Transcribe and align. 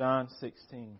John 0.00 0.28
16. 0.40 0.96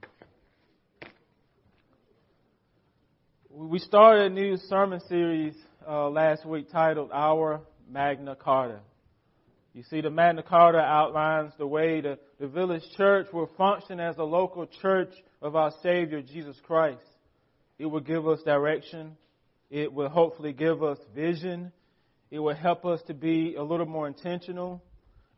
We 3.51 3.79
started 3.79 4.31
a 4.31 4.35
new 4.35 4.59
sermon 4.69 5.01
series 5.09 5.55
uh, 5.89 6.11
last 6.11 6.45
week 6.45 6.71
titled 6.71 7.09
Our 7.11 7.63
Magna 7.91 8.37
Carta. 8.37 8.81
You 9.73 9.85
see, 9.85 10.03
the 10.03 10.11
Magna 10.11 10.43
Carta 10.43 10.81
outlines 10.81 11.55
the 11.57 11.67
way 11.67 12.03
the, 12.03 12.19
the 12.39 12.47
village 12.47 12.83
church 12.99 13.29
will 13.33 13.49
function 13.57 14.01
as 14.01 14.19
a 14.19 14.23
local 14.23 14.67
church 14.83 15.15
of 15.41 15.57
our 15.57 15.73
Savior, 15.83 16.21
Jesus 16.21 16.57
Christ. 16.67 17.01
It 17.79 17.87
will 17.87 18.01
give 18.01 18.29
us 18.29 18.43
direction. 18.43 19.17
It 19.71 19.95
will 19.95 20.11
hopefully 20.11 20.53
give 20.53 20.83
us 20.83 20.99
vision. 21.15 21.73
It 22.31 22.41
will 22.41 22.55
help 22.55 22.85
us 22.85 23.01
to 23.07 23.15
be 23.15 23.55
a 23.55 23.63
little 23.63 23.87
more 23.87 24.07
intentional. 24.07 24.83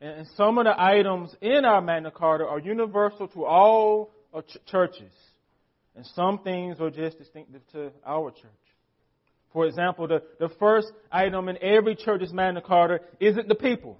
And 0.03 0.27
some 0.35 0.57
of 0.57 0.65
the 0.65 0.75
items 0.77 1.33
in 1.39 1.63
our 1.63 1.79
Magna 1.79 2.11
Carta 2.11 2.45
are 2.45 2.59
universal 2.59 3.29
to 3.29 3.45
all 3.45 4.11
uh, 4.33 4.41
churches. 4.65 5.13
And 5.95 6.05
some 6.07 6.39
things 6.39 6.81
are 6.81 6.89
just 6.89 7.17
distinctive 7.19 7.61
to 7.71 7.89
our 8.05 8.31
church. 8.31 8.51
For 9.53 9.65
example, 9.65 10.09
the, 10.09 10.21
the 10.41 10.49
first 10.59 10.91
item 11.09 11.47
in 11.47 11.57
every 11.63 11.95
church's 11.95 12.33
Magna 12.33 12.61
Carta 12.61 12.99
isn't 13.21 13.47
the 13.47 13.55
people. 13.55 13.97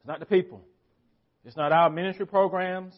It's 0.00 0.06
not 0.06 0.20
the 0.20 0.26
people. 0.26 0.60
It's 1.46 1.56
not 1.56 1.72
our 1.72 1.88
ministry 1.88 2.26
programs. 2.26 2.94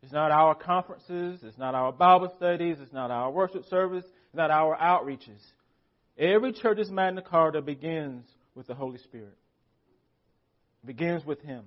It's 0.00 0.12
not 0.12 0.30
our 0.30 0.54
conferences. 0.54 1.40
It's 1.42 1.58
not 1.58 1.74
our 1.74 1.90
Bible 1.90 2.32
studies. 2.36 2.76
It's 2.80 2.92
not 2.92 3.10
our 3.10 3.32
worship 3.32 3.64
service. 3.68 4.04
It's 4.04 4.36
not 4.36 4.52
our 4.52 4.76
outreaches. 4.76 5.42
Every 6.16 6.52
church's 6.52 6.88
Magna 6.88 7.22
Carta 7.22 7.62
begins 7.62 8.26
with 8.54 8.68
the 8.68 8.74
Holy 8.74 8.98
Spirit. 8.98 9.36
Begins 10.84 11.24
with 11.24 11.40
Him. 11.42 11.64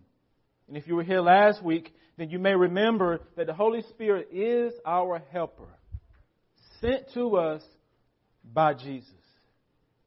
And 0.67 0.77
if 0.77 0.88
you 0.88 0.95
were 0.95 1.03
here 1.03 1.21
last 1.21 1.63
week, 1.63 1.94
then 2.17 2.30
you 2.30 2.39
may 2.39 2.55
remember 2.55 3.21
that 3.35 3.48
the 3.48 3.53
Holy 3.53 3.81
Spirit 3.84 4.30
is 4.31 4.73
our 4.85 5.21
helper, 5.31 5.67
sent 6.82 7.12
to 7.13 7.37
us 7.37 7.63
by 8.54 8.74
Jesus. 8.74 9.12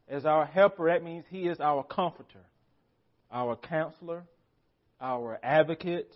As 0.08 0.26
our 0.26 0.44
helper, 0.44 0.90
that 0.90 1.04
means 1.04 1.24
He 1.30 1.46
is 1.46 1.60
our 1.60 1.82
comforter, 1.84 2.44
our 3.32 3.56
counselor, 3.56 4.24
our 5.00 5.38
advocate, 5.42 6.12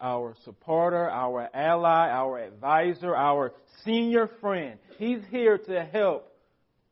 our 0.00 0.34
supporter, 0.44 1.08
our 1.08 1.48
ally, 1.54 2.08
our 2.10 2.38
advisor, 2.38 3.14
our 3.14 3.52
senior 3.84 4.28
friend. 4.40 4.78
He's 4.98 5.20
here 5.30 5.58
to 5.58 5.84
help 5.84 6.32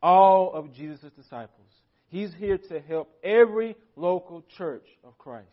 all 0.03 0.53
of 0.53 0.73
Jesus' 0.75 1.13
disciples. 1.17 1.60
He's 2.11 2.33
here 2.39 2.59
to 2.59 2.81
help 2.81 3.09
every 3.23 3.77
local 3.95 4.45
church 4.59 4.87
of 5.05 5.17
Christ. 5.17 5.47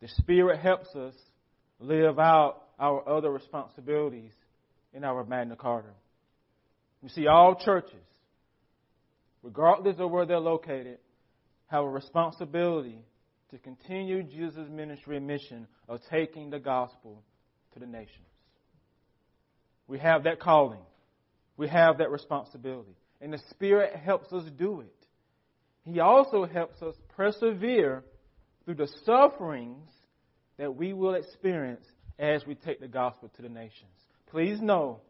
The 0.00 0.08
Spirit 0.08 0.58
helps 0.58 0.94
us 0.96 1.14
live 1.78 2.18
out 2.18 2.62
our 2.80 3.08
other 3.08 3.30
responsibilities 3.30 4.32
in 4.92 5.04
our 5.04 5.24
Magna 5.24 5.54
Carta. 5.54 5.92
You 7.00 7.08
see, 7.10 7.28
all 7.28 7.54
churches, 7.54 7.94
regardless 9.44 9.96
of 10.00 10.10
where 10.10 10.26
they're 10.26 10.38
located, 10.38 10.98
have 11.66 11.84
a 11.84 11.88
responsibility 11.88 13.04
to 13.52 13.58
continue 13.58 14.24
Jesus' 14.24 14.68
ministry 14.68 15.16
and 15.16 15.26
mission 15.28 15.68
of 15.88 16.00
taking 16.10 16.50
the 16.50 16.58
gospel 16.58 17.22
to 17.74 17.78
the 17.78 17.86
nations. 17.86 18.26
We 19.86 20.00
have 20.00 20.24
that 20.24 20.40
calling. 20.40 20.82
We 21.56 21.68
have 21.68 21.98
that 21.98 22.10
responsibility. 22.10 22.96
And 23.22 23.32
the 23.32 23.40
Spirit 23.50 23.94
helps 23.94 24.32
us 24.32 24.44
do 24.58 24.80
it. 24.80 25.06
He 25.84 26.00
also 26.00 26.44
helps 26.44 26.82
us 26.82 26.96
persevere 27.16 28.02
through 28.64 28.74
the 28.74 28.90
sufferings 29.04 29.88
that 30.58 30.74
we 30.74 30.92
will 30.92 31.14
experience 31.14 31.86
as 32.18 32.44
we 32.46 32.56
take 32.56 32.80
the 32.80 32.88
gospel 32.88 33.30
to 33.36 33.42
the 33.42 33.48
nations. 33.48 33.92
Please 34.30 34.60
know 34.60 35.00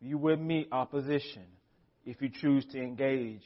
you 0.00 0.18
will 0.18 0.36
meet 0.36 0.68
opposition 0.72 1.44
if 2.06 2.20
you 2.20 2.30
choose 2.30 2.64
to 2.72 2.80
engage 2.80 3.42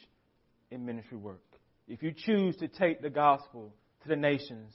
in 0.71 0.87
ministry 0.87 1.17
work. 1.17 1.43
If 1.89 2.03
you 2.03 2.13
choose 2.13 2.57
to 2.57 2.69
take 2.69 3.03
the 3.03 3.11
gospel 3.11 3.73
to 4.03 4.09
the 4.09 4.17
nations, 4.17 4.73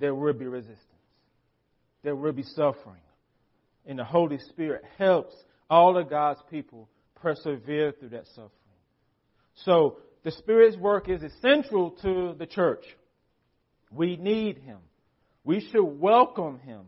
there 0.00 0.14
will 0.14 0.32
be 0.32 0.46
resistance. 0.46 0.82
There 2.02 2.16
will 2.16 2.32
be 2.32 2.42
suffering. 2.42 3.02
And 3.86 3.98
the 3.98 4.04
Holy 4.04 4.38
Spirit 4.38 4.82
helps 4.98 5.34
all 5.68 5.96
of 5.98 6.10
God's 6.10 6.40
people 6.50 6.88
persevere 7.16 7.92
through 7.92 8.10
that 8.10 8.26
suffering. 8.28 8.50
So, 9.64 9.98
the 10.22 10.32
Spirit's 10.32 10.76
work 10.76 11.08
is 11.08 11.22
essential 11.22 11.92
to 12.02 12.34
the 12.38 12.46
church. 12.46 12.84
We 13.90 14.16
need 14.16 14.58
Him. 14.58 14.78
We 15.44 15.60
should 15.60 15.84
welcome 15.84 16.58
Him 16.58 16.82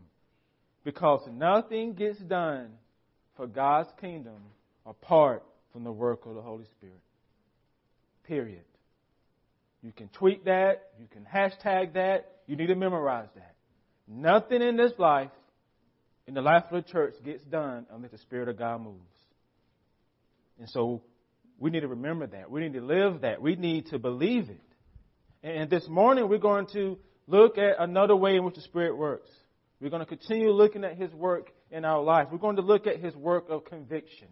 because 0.83 1.21
nothing 1.31 1.93
gets 1.93 2.19
done 2.19 2.71
for 3.37 3.47
God's 3.47 3.89
kingdom 4.01 4.41
apart 4.85 5.43
from 5.71 5.83
the 5.83 5.91
work 5.91 6.25
of 6.25 6.35
the 6.35 6.41
Holy 6.41 6.65
Spirit. 6.65 6.99
Period. 8.25 8.63
You 9.81 9.93
can 9.93 10.09
tweet 10.09 10.45
that. 10.45 10.91
You 10.99 11.07
can 11.07 11.25
hashtag 11.25 11.93
that. 11.93 12.39
You 12.47 12.55
need 12.55 12.67
to 12.67 12.75
memorize 12.75 13.29
that. 13.35 13.55
Nothing 14.07 14.61
in 14.61 14.75
this 14.75 14.91
life, 14.97 15.31
in 16.27 16.33
the 16.33 16.41
life 16.41 16.63
of 16.71 16.83
the 16.83 16.91
church, 16.91 17.13
gets 17.23 17.45
done 17.45 17.85
unless 17.91 18.11
the 18.11 18.17
Spirit 18.17 18.49
of 18.49 18.57
God 18.57 18.81
moves. 18.81 18.99
And 20.59 20.69
so 20.69 21.01
we 21.57 21.69
need 21.69 21.81
to 21.81 21.87
remember 21.87 22.27
that. 22.27 22.51
We 22.51 22.61
need 22.61 22.73
to 22.73 22.81
live 22.81 23.21
that. 23.21 23.41
We 23.41 23.55
need 23.55 23.87
to 23.87 23.99
believe 23.99 24.49
it. 24.49 24.61
And 25.41 25.69
this 25.69 25.87
morning 25.87 26.27
we're 26.27 26.37
going 26.37 26.67
to 26.73 26.97
look 27.27 27.57
at 27.57 27.75
another 27.79 28.15
way 28.15 28.35
in 28.35 28.43
which 28.43 28.55
the 28.55 28.61
Spirit 28.61 28.97
works. 28.97 29.29
We're 29.79 29.89
going 29.89 30.01
to 30.01 30.05
continue 30.05 30.51
looking 30.51 30.83
at 30.83 30.97
His 30.97 31.13
work 31.13 31.51
in 31.71 31.85
our 31.85 32.01
life. 32.01 32.27
We're 32.31 32.39
going 32.39 32.57
to 32.57 32.61
look 32.61 32.87
at 32.87 32.99
His 32.99 33.15
work 33.15 33.45
of 33.49 33.65
conviction. 33.65 34.27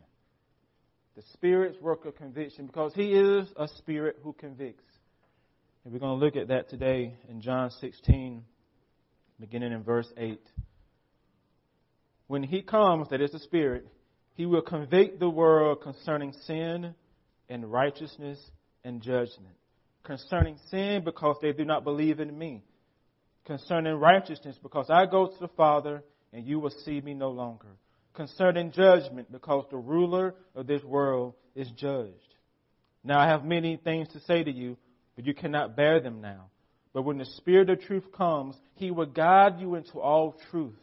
The 1.16 1.24
Spirit's 1.34 1.80
work 1.82 2.06
of 2.06 2.16
conviction 2.16 2.68
because 2.68 2.94
He 2.94 3.14
is 3.14 3.48
a 3.56 3.68
Spirit 3.78 4.18
who 4.24 4.34
convicts. 4.34 4.84
And 5.84 5.94
we're 5.94 6.00
going 6.00 6.20
to 6.20 6.26
look 6.26 6.36
at 6.36 6.50
that 6.50 6.70
today 6.70 7.16
in 7.30 7.40
John 7.40 7.72
16, 7.80 8.44
beginning 9.40 9.72
in 9.72 9.84
verse 9.84 10.12
8. 10.18 10.42
When 12.28 12.44
He 12.44 12.62
comes, 12.62 13.08
that 13.10 13.22
is 13.22 13.32
the 13.32 13.40
Spirit, 13.40 13.88
He 14.38 14.46
will 14.46 14.62
convict 14.62 15.20
the 15.20 15.30
world 15.30 15.82
concerning 15.82 16.32
sin 16.46 16.96
and 17.50 17.70
righteousness 17.72 18.40
and 18.86 19.02
judgment. 19.02 19.56
Concerning 20.04 20.58
sin 20.72 21.04
because 21.04 21.36
they 21.42 21.52
do 21.52 21.66
not 21.66 21.84
believe 21.84 22.22
in 22.22 22.38
me 22.38 22.64
concerning 23.48 23.96
righteousness, 23.96 24.58
because 24.62 24.90
I 24.90 25.06
go 25.06 25.28
to 25.28 25.40
the 25.40 25.48
Father 25.48 26.04
and 26.34 26.46
you 26.46 26.60
will 26.60 26.74
see 26.86 27.02
me 27.02 27.14
no 27.14 27.30
longer. 27.30 27.70
Concerning 28.14 28.72
judgment, 28.72 29.32
because 29.32 29.66
the 29.72 29.78
ruler 29.78 30.36
of 30.54 30.68
this 30.68 30.84
world 30.84 31.34
is 31.56 31.72
judged. 31.72 32.14
Now 33.04 33.20
I 33.20 33.28
have 33.28 33.46
many 33.46 33.78
things 33.78 34.10
to 34.10 34.20
say 34.22 34.44
to 34.44 34.52
you, 34.52 34.78
but 35.16 35.26
you 35.26 35.34
cannot 35.34 35.78
bear 35.78 36.02
them 36.02 36.20
now. 36.20 36.50
But 36.94 37.04
when 37.04 37.18
the 37.18 37.26
Spirit 37.26 37.70
of 37.70 37.82
truth 37.82 38.12
comes, 38.12 38.56
he 38.76 38.92
will 38.92 39.06
guide 39.06 39.60
you 39.60 39.76
into 39.76 40.00
all 40.00 40.36
truth. 40.52 40.76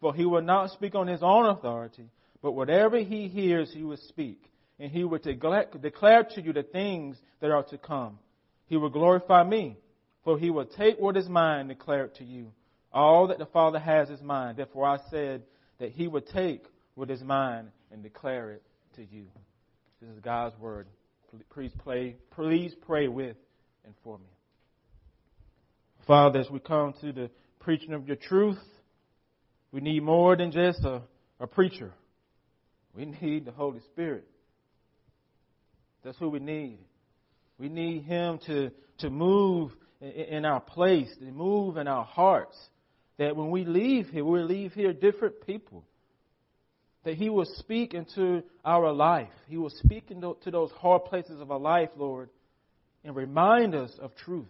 For 0.00 0.14
he 0.14 0.26
will 0.26 0.42
not 0.42 0.72
speak 0.72 0.94
on 0.94 1.06
his 1.06 1.22
own 1.22 1.46
authority, 1.46 2.04
but 2.42 2.52
whatever 2.52 2.98
he 2.98 3.28
hears, 3.28 3.72
he 3.72 3.82
will 3.82 3.98
speak. 4.08 4.50
And 4.78 4.90
he 4.90 5.04
will 5.04 5.18
declare 5.18 6.24
to 6.24 6.42
you 6.42 6.52
the 6.52 6.64
things 6.64 7.16
that 7.40 7.50
are 7.50 7.62
to 7.64 7.78
come. 7.78 8.18
He 8.66 8.76
will 8.76 8.90
glorify 8.90 9.44
me 9.44 9.76
for 10.24 10.38
he 10.38 10.50
will 10.50 10.64
take 10.64 10.98
what 10.98 11.16
is 11.16 11.28
mine 11.28 11.60
and 11.60 11.68
declare 11.68 12.04
it 12.04 12.16
to 12.16 12.24
you. 12.24 12.52
All 12.92 13.28
that 13.28 13.38
the 13.38 13.46
Father 13.46 13.78
has 13.78 14.10
is 14.10 14.20
mine. 14.22 14.56
Therefore 14.56 14.86
I 14.86 14.98
said 15.10 15.42
that 15.78 15.92
he 15.92 16.06
would 16.06 16.28
take 16.28 16.64
what 16.94 17.10
is 17.10 17.22
mine 17.22 17.68
and 17.90 18.02
declare 18.02 18.52
it 18.52 18.62
to 18.96 19.02
you. 19.02 19.26
This 20.00 20.10
is 20.10 20.20
God's 20.20 20.58
word. 20.58 20.86
Please 21.52 21.72
pray, 21.82 22.16
please 22.32 22.74
pray 22.86 23.08
with 23.08 23.36
and 23.84 23.94
for 24.04 24.18
me. 24.18 24.26
Father, 26.06 26.40
as 26.40 26.50
we 26.50 26.58
come 26.58 26.94
to 27.00 27.12
the 27.12 27.30
preaching 27.60 27.94
of 27.94 28.06
your 28.06 28.16
truth, 28.16 28.58
we 29.70 29.80
need 29.80 30.02
more 30.02 30.36
than 30.36 30.52
just 30.52 30.84
a, 30.84 31.00
a 31.40 31.46
preacher. 31.46 31.92
We 32.94 33.06
need 33.06 33.44
the 33.44 33.52
Holy 33.52 33.80
Spirit. 33.92 34.26
That's 36.04 36.18
who 36.18 36.28
we 36.28 36.40
need. 36.40 36.78
We 37.58 37.68
need 37.68 38.02
Him 38.02 38.38
to, 38.46 38.70
to 38.98 39.10
move 39.10 39.72
in 40.00 40.44
our 40.44 40.60
place, 40.60 41.08
to 41.18 41.24
move 41.24 41.76
in 41.76 41.86
our 41.86 42.04
hearts. 42.04 42.56
That 43.18 43.36
when 43.36 43.50
we 43.50 43.64
leave 43.64 44.08
here, 44.08 44.24
we 44.24 44.40
leave 44.40 44.72
here 44.72 44.92
different 44.92 45.46
people. 45.46 45.84
That 47.04 47.14
He 47.14 47.30
will 47.30 47.46
speak 47.58 47.94
into 47.94 48.42
our 48.64 48.92
life. 48.92 49.32
He 49.48 49.56
will 49.56 49.70
speak 49.70 50.10
into 50.10 50.50
those 50.50 50.70
hard 50.72 51.04
places 51.04 51.40
of 51.40 51.50
our 51.50 51.58
life, 51.58 51.90
Lord, 51.96 52.30
and 53.04 53.14
remind 53.14 53.74
us 53.74 53.92
of 54.00 54.14
truth. 54.16 54.46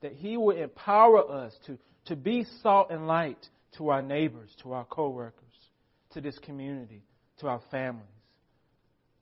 That 0.00 0.12
He 0.12 0.36
will 0.36 0.56
empower 0.56 1.28
us 1.28 1.52
to, 1.66 1.78
to 2.06 2.16
be 2.16 2.46
salt 2.62 2.90
and 2.90 3.06
light 3.06 3.38
to 3.78 3.88
our 3.88 4.02
neighbors, 4.02 4.50
to 4.62 4.72
our 4.72 4.84
coworkers, 4.84 5.42
to 6.12 6.20
this 6.20 6.38
community, 6.38 7.02
to 7.40 7.48
our 7.48 7.60
families. 7.70 8.06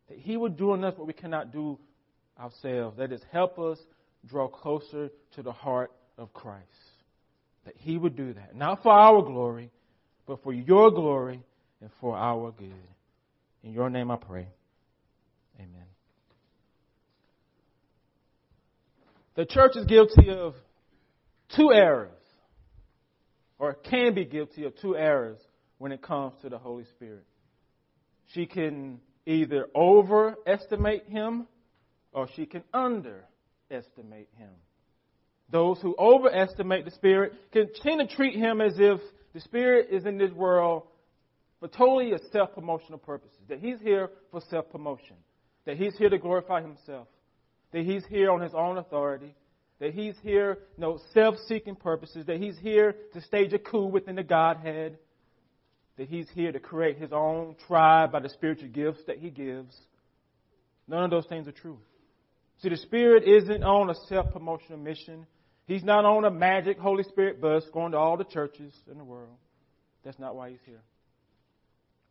That 0.08 0.18
He 0.18 0.36
will 0.36 0.50
do 0.50 0.74
in 0.74 0.84
us 0.84 0.96
what 0.96 1.06
we 1.06 1.12
cannot 1.12 1.52
do 1.52 1.78
ourselves. 2.38 2.98
That 2.98 3.12
is, 3.12 3.20
help 3.32 3.58
us 3.58 3.78
draw 4.26 4.48
closer 4.48 5.10
to 5.34 5.42
the 5.42 5.52
heart 5.52 5.92
of 6.18 6.32
Christ. 6.32 6.66
That 7.64 7.74
He 7.76 7.96
would 7.96 8.16
do 8.16 8.32
that. 8.34 8.54
Not 8.54 8.82
for 8.82 8.92
our 8.92 9.22
glory, 9.22 9.70
but 10.26 10.42
for 10.42 10.52
your 10.52 10.90
glory 10.90 11.42
and 11.80 11.90
for 12.00 12.16
our 12.16 12.52
good. 12.52 12.72
In 13.62 13.72
your 13.72 13.90
name 13.90 14.10
I 14.10 14.16
pray. 14.16 14.48
Amen. 15.56 15.86
The 19.34 19.46
church 19.46 19.76
is 19.76 19.86
guilty 19.86 20.28
of 20.28 20.54
two 21.56 21.72
errors, 21.72 22.10
or 23.58 23.74
can 23.74 24.14
be 24.14 24.24
guilty 24.24 24.64
of 24.64 24.76
two 24.80 24.96
errors 24.96 25.38
when 25.78 25.92
it 25.92 26.02
comes 26.02 26.34
to 26.42 26.48
the 26.48 26.58
Holy 26.58 26.84
Spirit. 26.96 27.24
She 28.34 28.46
can 28.46 29.00
either 29.26 29.66
overestimate 29.74 31.06
him 31.08 31.46
or 32.12 32.28
she 32.34 32.46
can 32.46 32.62
underestimate 32.72 34.28
him. 34.36 34.50
Those 35.50 35.80
who 35.80 35.94
overestimate 35.98 36.84
the 36.84 36.90
Spirit 36.92 37.32
can 37.52 37.68
tend 37.82 38.00
to 38.00 38.16
treat 38.16 38.36
him 38.36 38.60
as 38.60 38.74
if 38.78 39.00
the 39.34 39.40
Spirit 39.40 39.88
is 39.90 40.06
in 40.06 40.18
this 40.18 40.32
world 40.32 40.84
for 41.60 41.68
totally 41.68 42.12
self 42.32 42.54
promotional 42.54 42.98
purposes, 42.98 43.38
that 43.48 43.60
he's 43.60 43.80
here 43.80 44.10
for 44.30 44.40
self 44.50 44.70
promotion, 44.70 45.16
that 45.66 45.76
he's 45.76 45.96
here 45.96 46.08
to 46.08 46.18
glorify 46.18 46.60
himself, 46.62 47.06
that 47.72 47.84
he's 47.84 48.04
here 48.06 48.30
on 48.30 48.40
his 48.40 48.54
own 48.54 48.78
authority, 48.78 49.34
that 49.78 49.94
he's 49.94 50.14
here, 50.22 50.58
you 50.76 50.80
know, 50.80 50.98
self-seeking 51.12 51.76
purposes, 51.76 52.26
that 52.26 52.38
he's 52.38 52.58
here 52.58 52.96
to 53.12 53.20
stage 53.20 53.52
a 53.52 53.58
coup 53.58 53.86
within 53.86 54.16
the 54.16 54.22
Godhead, 54.22 54.98
that 55.96 56.08
he's 56.08 56.28
here 56.30 56.52
to 56.52 56.60
create 56.60 56.98
his 56.98 57.12
own 57.12 57.54
tribe 57.66 58.12
by 58.12 58.20
the 58.20 58.28
spiritual 58.28 58.68
gifts 58.68 59.00
that 59.06 59.18
he 59.18 59.30
gives. 59.30 59.76
None 60.88 61.04
of 61.04 61.10
those 61.10 61.26
things 61.26 61.46
are 61.46 61.52
true. 61.52 61.78
See, 62.62 62.68
the 62.68 62.76
Spirit 62.76 63.24
isn't 63.24 63.62
on 63.62 63.90
a 63.90 63.94
self-promotional 64.08 64.78
mission. 64.78 65.26
He's 65.66 65.84
not 65.84 66.04
on 66.04 66.24
a 66.24 66.30
magic 66.30 66.78
Holy 66.78 67.04
Spirit 67.04 67.40
bus 67.40 67.64
going 67.72 67.92
to 67.92 67.98
all 67.98 68.16
the 68.16 68.24
churches 68.24 68.72
in 68.90 68.98
the 68.98 69.04
world. 69.04 69.36
That's 70.04 70.18
not 70.18 70.34
why 70.34 70.50
he's 70.50 70.60
here. 70.64 70.80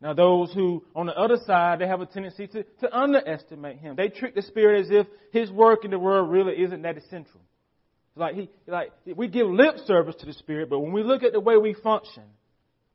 Now, 0.00 0.14
those 0.14 0.52
who, 0.52 0.84
on 0.96 1.06
the 1.06 1.16
other 1.16 1.36
side, 1.46 1.78
they 1.78 1.86
have 1.86 2.00
a 2.00 2.06
tendency 2.06 2.48
to, 2.48 2.64
to 2.80 2.96
underestimate 2.96 3.78
him. 3.78 3.94
They 3.94 4.08
treat 4.08 4.34
the 4.34 4.42
Spirit 4.42 4.86
as 4.86 4.90
if 4.90 5.06
his 5.32 5.50
work 5.50 5.84
in 5.84 5.92
the 5.92 5.98
world 5.98 6.30
really 6.30 6.54
isn't 6.54 6.82
that 6.82 6.96
essential. 6.96 7.40
Like 8.16 8.34
he, 8.34 8.50
like 8.66 8.92
we 9.06 9.28
give 9.28 9.46
lip 9.46 9.76
service 9.86 10.16
to 10.20 10.26
the 10.26 10.32
Spirit, 10.34 10.68
but 10.68 10.80
when 10.80 10.92
we 10.92 11.02
look 11.02 11.22
at 11.22 11.32
the 11.32 11.40
way 11.40 11.56
we 11.56 11.74
function 11.74 12.24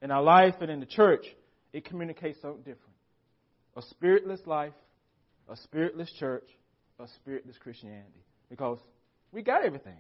in 0.02 0.12
our 0.12 0.22
life 0.22 0.56
and 0.62 0.70
in 0.70 0.80
the 0.80 0.86
church, 0.86 1.26
it 1.74 1.86
communicates 1.86 2.42
something 2.42 2.62
different. 2.62 2.96
A 3.76 3.82
spiritless 3.82 4.46
life, 4.46 4.74
a 5.50 5.56
spiritless 5.56 6.12
church, 6.20 6.48
a 7.00 7.08
spiritless 7.16 7.58
Christianity. 7.60 8.24
Because 8.50 8.80
we 9.32 9.42
got 9.42 9.66
everything. 9.66 9.98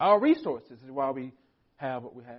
Our 0.00 0.20
resources 0.20 0.78
is 0.82 0.90
why 0.90 1.10
we 1.10 1.32
have 1.76 2.02
what 2.02 2.14
we 2.14 2.24
have. 2.24 2.36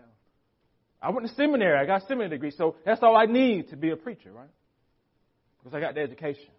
I 1.01 1.11
went 1.11 1.27
to 1.27 1.33
seminary. 1.35 1.77
I 1.77 1.85
got 1.85 2.03
a 2.03 2.05
seminary 2.07 2.29
degree, 2.29 2.51
so 2.51 2.75
that's 2.85 3.01
all 3.03 3.15
I 3.15 3.25
need 3.25 3.69
to 3.69 3.77
be 3.77 3.91
a 3.91 3.95
preacher, 3.95 4.31
right? 4.31 4.49
Because 5.59 5.75
I 5.75 5.79
got 5.79 5.95
the 5.95 6.01
education. 6.01 6.51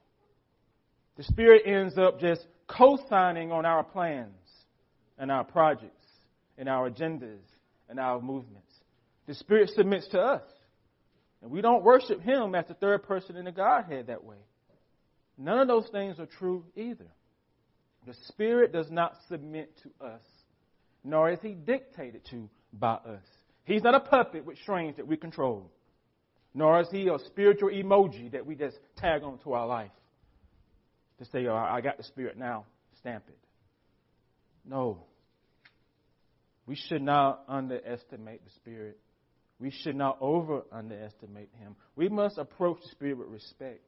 The 1.17 1.25
Spirit 1.25 1.62
ends 1.67 1.99
up 1.99 2.20
just 2.20 2.47
co-signing 2.67 3.52
on 3.52 3.67
our 3.67 3.82
plans 3.82 4.35
and 5.19 5.31
our 5.31 5.44
projects 5.44 6.06
and 6.56 6.69
our 6.69 6.88
agendas 6.88 7.41
and 7.88 7.99
our 7.99 8.20
movements. 8.20 8.69
The 9.31 9.37
Spirit 9.37 9.71
submits 9.77 10.09
to 10.09 10.19
us. 10.19 10.43
And 11.41 11.53
we 11.53 11.61
don't 11.61 11.85
worship 11.85 12.21
Him 12.21 12.56
as 12.56 12.67
the 12.67 12.75
third 12.75 13.05
person 13.05 13.37
in 13.37 13.44
the 13.44 13.53
Godhead 13.53 14.09
that 14.09 14.25
way. 14.25 14.38
None 15.38 15.61
of 15.61 15.69
those 15.69 15.88
things 15.93 16.19
are 16.19 16.27
true 16.27 16.65
either. 16.75 17.06
The 18.09 18.15
Spirit 18.27 18.73
does 18.73 18.91
not 18.91 19.15
submit 19.29 19.71
to 19.85 20.05
us, 20.05 20.23
nor 21.05 21.31
is 21.31 21.38
He 21.43 21.53
dictated 21.53 22.23
to 22.32 22.50
by 22.73 22.94
us. 22.94 23.23
He's 23.62 23.85
not 23.85 23.94
a 23.94 24.00
puppet 24.00 24.44
with 24.44 24.59
strings 24.62 24.97
that 24.97 25.06
we 25.06 25.17
control, 25.17 25.71
nor 26.53 26.81
is 26.81 26.88
He 26.91 27.06
a 27.06 27.17
spiritual 27.26 27.71
emoji 27.71 28.33
that 28.33 28.44
we 28.44 28.56
just 28.56 28.79
tag 28.97 29.23
onto 29.23 29.53
our 29.53 29.69
life 29.69 29.93
to 31.21 31.25
say, 31.26 31.47
oh, 31.47 31.55
I 31.55 31.81
got 31.83 31.99
the 31.99 32.03
Spirit 32.03 32.37
now, 32.37 32.65
stamp 32.99 33.23
it. 33.29 33.38
No. 34.69 35.05
We 36.67 36.75
should 36.75 37.03
not 37.03 37.44
underestimate 37.47 38.44
the 38.44 38.50
Spirit. 38.56 38.99
We 39.61 39.71
should 39.71 39.95
not 39.95 40.17
over 40.21 40.62
underestimate 40.73 41.51
Him. 41.61 41.77
We 41.95 42.09
must 42.09 42.39
approach 42.39 42.81
the 42.83 42.89
Spirit 42.93 43.19
with 43.19 43.29
respect 43.29 43.83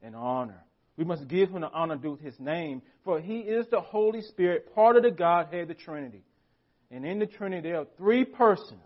and 0.00 0.14
honor. 0.14 0.62
We 0.96 1.04
must 1.04 1.26
give 1.26 1.50
Him 1.50 1.62
the 1.62 1.70
honor 1.70 1.96
due 1.96 2.16
to 2.16 2.22
His 2.22 2.38
name, 2.38 2.82
for 3.04 3.20
He 3.20 3.40
is 3.40 3.66
the 3.70 3.80
Holy 3.80 4.22
Spirit, 4.22 4.74
part 4.74 4.96
of 4.96 5.02
the 5.02 5.10
Godhead, 5.10 5.68
the 5.68 5.74
Trinity. 5.74 6.22
And 6.90 7.04
in 7.04 7.18
the 7.18 7.26
Trinity, 7.26 7.68
there 7.68 7.80
are 7.80 7.86
three 7.96 8.24
persons 8.24 8.80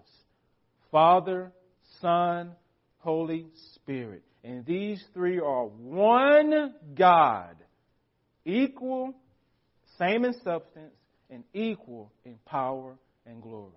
Father, 0.91 1.53
Son, 2.01 2.53
Holy 2.99 3.47
Spirit. 3.75 4.23
And 4.45 4.65
these 4.67 5.03
three 5.15 5.39
are 5.39 5.67
one 5.67 6.75
God, 6.95 7.57
equal, 8.45 9.15
same 9.99 10.25
in 10.25 10.35
substance, 10.43 10.95
and 11.31 11.45
equal 11.55 12.11
in 12.25 12.37
power 12.45 12.97
and 13.27 13.41
glory. 13.41 13.73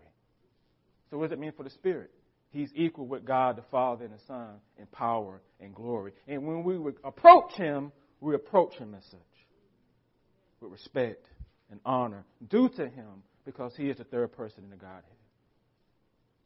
So, 1.09 1.17
what 1.17 1.29
does 1.29 1.37
it 1.37 1.39
mean 1.39 1.53
for 1.55 1.63
the 1.63 1.69
Spirit? 1.69 2.11
He's 2.55 2.71
equal 2.73 3.05
with 3.05 3.25
God 3.25 3.57
the 3.57 3.63
Father 3.69 4.05
and 4.05 4.13
the 4.13 4.23
Son 4.27 4.47
in 4.79 4.85
power 4.85 5.41
and 5.59 5.75
glory. 5.75 6.13
And 6.25 6.47
when 6.47 6.63
we 6.63 6.77
approach 7.03 7.51
Him, 7.55 7.91
we 8.21 8.33
approach 8.33 8.75
Him 8.75 8.95
as 8.95 9.03
such 9.11 9.19
with 10.61 10.71
respect 10.71 11.25
and 11.69 11.81
honor 11.85 12.23
due 12.49 12.69
to 12.69 12.87
Him 12.87 13.23
because 13.43 13.73
He 13.75 13.89
is 13.89 13.97
the 13.97 14.05
third 14.05 14.31
person 14.37 14.63
in 14.63 14.69
the 14.69 14.77
Godhead. 14.77 15.03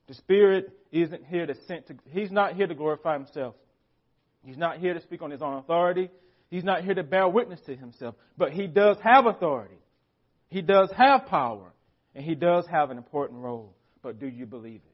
The 0.08 0.16
Spirit 0.16 0.72
isn't 0.92 1.26
here 1.28 1.46
to 1.46 1.54
send 1.68 1.86
to, 1.86 1.96
He's 2.10 2.32
not 2.32 2.56
here 2.56 2.66
to 2.66 2.74
glorify 2.74 3.14
Himself. 3.14 3.54
He's 4.44 4.58
not 4.58 4.80
here 4.80 4.96
to 4.96 5.02
speak 5.02 5.22
on 5.22 5.30
His 5.30 5.44
own 5.44 5.60
authority. 5.60 6.10
He's 6.50 6.64
not 6.64 6.84
here 6.84 6.96
to 6.96 7.04
bear 7.04 7.28
witness 7.28 7.62
to 7.68 7.76
Himself. 7.76 8.16
But 8.36 8.52
He 8.52 8.66
does 8.66 8.98
have 9.04 9.28
authority. 9.28 9.78
He 10.48 10.64
does 10.64 10.90
have 10.98 11.28
power. 11.28 11.72
And 12.16 12.26
he 12.26 12.34
does 12.34 12.66
have 12.66 12.90
an 12.90 12.98
important 12.98 13.42
role. 13.42 13.76
But 14.02 14.20
do 14.20 14.28
you 14.28 14.48
believe 14.48 14.82
it? 14.84 14.89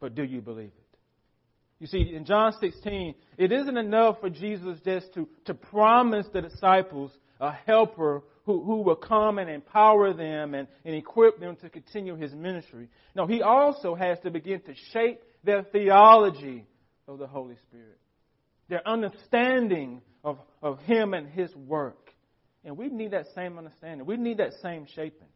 But 0.00 0.14
do 0.14 0.24
you 0.24 0.40
believe 0.40 0.72
it? 0.76 0.98
You 1.78 1.86
see, 1.86 2.12
in 2.14 2.24
John 2.24 2.52
16, 2.60 3.14
it 3.38 3.52
isn't 3.52 3.76
enough 3.76 4.20
for 4.20 4.28
Jesus 4.28 4.78
just 4.84 5.14
to, 5.14 5.26
to 5.46 5.54
promise 5.54 6.26
the 6.32 6.42
disciples 6.42 7.10
a 7.40 7.52
helper 7.52 8.22
who, 8.44 8.62
who 8.62 8.82
will 8.82 8.96
come 8.96 9.38
and 9.38 9.48
empower 9.48 10.12
them 10.12 10.54
and, 10.54 10.68
and 10.84 10.94
equip 10.94 11.40
them 11.40 11.56
to 11.56 11.70
continue 11.70 12.16
his 12.16 12.32
ministry. 12.34 12.88
No, 13.14 13.26
he 13.26 13.40
also 13.42 13.94
has 13.94 14.18
to 14.20 14.30
begin 14.30 14.60
to 14.62 14.74
shape 14.92 15.22
their 15.42 15.62
theology 15.62 16.66
of 17.08 17.18
the 17.18 17.26
Holy 17.26 17.56
Spirit, 17.68 17.98
their 18.68 18.86
understanding 18.86 20.02
of, 20.22 20.38
of 20.62 20.78
him 20.80 21.14
and 21.14 21.28
his 21.28 21.54
work. 21.54 22.10
And 22.62 22.76
we 22.76 22.88
need 22.88 23.12
that 23.12 23.26
same 23.34 23.56
understanding. 23.56 24.06
We 24.06 24.18
need 24.18 24.36
that 24.36 24.52
same 24.62 24.86
shaping. 24.94 25.28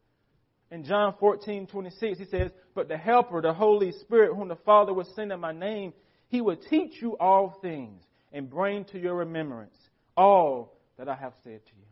In 0.75 0.83
John 0.83 1.15
14, 1.21 1.69
26, 1.69 2.19
he 2.19 2.25
says, 2.25 2.51
But 2.75 2.89
the 2.89 2.97
Helper, 2.97 3.41
the 3.41 3.55
Holy 3.55 3.93
Spirit, 3.93 4.35
whom 4.35 4.49
the 4.49 4.57
Father 4.57 4.93
will 4.93 5.07
send 5.15 5.31
in 5.31 5.39
my 5.39 5.53
name, 5.53 5.93
he 6.27 6.41
will 6.41 6.57
teach 6.57 7.01
you 7.01 7.17
all 7.19 7.61
things 7.63 8.03
and 8.33 8.51
bring 8.51 8.85
to 8.87 8.99
your 8.99 9.15
remembrance 9.15 9.77
all 10.17 10.77
that 10.99 11.09
I 11.09 11.15
have 11.15 11.35
said 11.45 11.65
to 11.65 11.73
you. 11.77 11.87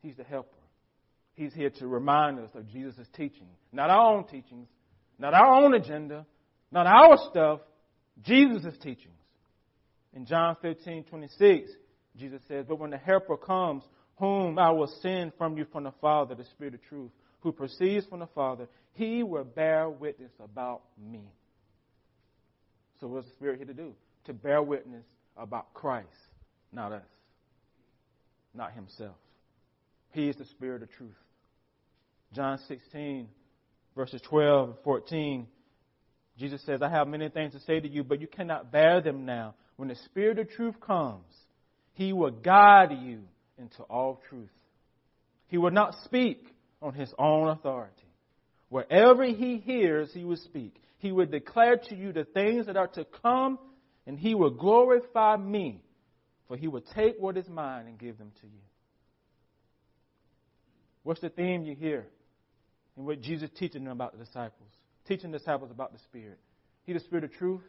He's 0.00 0.16
the 0.16 0.22
Helper. 0.22 0.48
He's 1.34 1.52
here 1.52 1.70
to 1.70 1.88
remind 1.88 2.38
us 2.38 2.50
of 2.54 2.68
Jesus' 2.68 3.08
teaching. 3.16 3.48
Not 3.72 3.90
our 3.90 4.14
own 4.14 4.28
teachings, 4.28 4.68
not 5.18 5.34
our 5.34 5.60
own 5.60 5.74
agenda, 5.74 6.24
not 6.70 6.86
our 6.86 7.18
stuff, 7.30 7.62
Jesus' 8.22 8.78
teachings. 8.80 9.18
In 10.12 10.24
John 10.24 10.54
15, 10.62 11.02
26, 11.02 11.68
Jesus 12.16 12.42
says, 12.46 12.64
But 12.68 12.78
when 12.78 12.90
the 12.90 12.96
Helper 12.96 13.36
comes, 13.36 13.82
whom 14.18 14.56
I 14.56 14.70
will 14.70 14.92
send 15.02 15.32
from 15.36 15.58
you 15.58 15.66
from 15.72 15.82
the 15.82 15.92
Father, 16.00 16.36
the 16.36 16.44
Spirit 16.44 16.74
of 16.74 16.82
truth, 16.84 17.10
who 17.40 17.52
proceeds 17.52 18.06
from 18.06 18.20
the 18.20 18.26
Father, 18.28 18.68
he 18.94 19.22
will 19.22 19.44
bear 19.44 19.88
witness 19.88 20.32
about 20.42 20.82
me. 20.98 21.22
So 23.00 23.06
what's 23.06 23.26
the 23.28 23.32
Spirit 23.34 23.58
here 23.58 23.66
to 23.66 23.74
do? 23.74 23.94
To 24.24 24.32
bear 24.32 24.62
witness 24.62 25.04
about 25.36 25.72
Christ, 25.72 26.08
not 26.72 26.92
us, 26.92 27.02
not 28.54 28.72
himself. 28.72 29.16
He 30.10 30.28
is 30.28 30.36
the 30.36 30.44
Spirit 30.46 30.82
of 30.82 30.90
truth. 30.92 31.10
John 32.34 32.58
16, 32.66 33.28
verses 33.94 34.20
12 34.28 34.68
and 34.70 34.78
14, 34.84 35.46
Jesus 36.38 36.60
says, 36.66 36.82
I 36.82 36.88
have 36.88 37.08
many 37.08 37.28
things 37.28 37.52
to 37.52 37.60
say 37.60 37.80
to 37.80 37.88
you, 37.88 38.04
but 38.04 38.20
you 38.20 38.26
cannot 38.26 38.70
bear 38.70 39.00
them 39.00 39.24
now. 39.24 39.54
When 39.76 39.88
the 39.88 39.96
Spirit 40.06 40.38
of 40.38 40.50
truth 40.50 40.80
comes, 40.80 41.32
he 41.94 42.12
will 42.12 42.30
guide 42.30 42.92
you 43.00 43.20
into 43.58 43.82
all 43.84 44.20
truth. 44.28 44.50
He 45.48 45.58
will 45.58 45.70
not 45.70 45.94
speak 46.04 46.46
on 46.80 46.94
his 46.94 47.12
own 47.18 47.48
authority. 47.48 47.94
Wherever 48.68 49.24
he 49.24 49.58
hears, 49.58 50.12
he 50.12 50.24
will 50.24 50.36
speak. 50.36 50.80
He 50.98 51.12
will 51.12 51.26
declare 51.26 51.76
to 51.76 51.94
you 51.94 52.12
the 52.12 52.24
things 52.24 52.66
that 52.66 52.76
are 52.76 52.88
to 52.88 53.06
come, 53.22 53.58
and 54.06 54.18
he 54.18 54.34
will 54.34 54.50
glorify 54.50 55.36
me, 55.36 55.80
for 56.46 56.56
he 56.56 56.68
will 56.68 56.82
take 56.94 57.16
what 57.18 57.36
is 57.36 57.48
mine 57.48 57.86
and 57.86 57.98
give 57.98 58.18
them 58.18 58.32
to 58.40 58.46
you. 58.46 58.60
What's 61.02 61.20
the 61.20 61.30
theme 61.30 61.64
you 61.64 61.74
hear 61.74 62.06
in 62.96 63.04
what 63.04 63.22
Jesus 63.22 63.48
teaching 63.58 63.84
them 63.84 63.92
about 63.92 64.18
the 64.18 64.24
disciples? 64.24 64.68
Teaching 65.06 65.30
disciples 65.30 65.70
about 65.70 65.92
the 65.92 65.98
Spirit. 66.00 66.38
He's 66.84 66.96
the 66.96 67.00
Spirit 67.00 67.24
of 67.24 67.32
truth. 67.32 67.62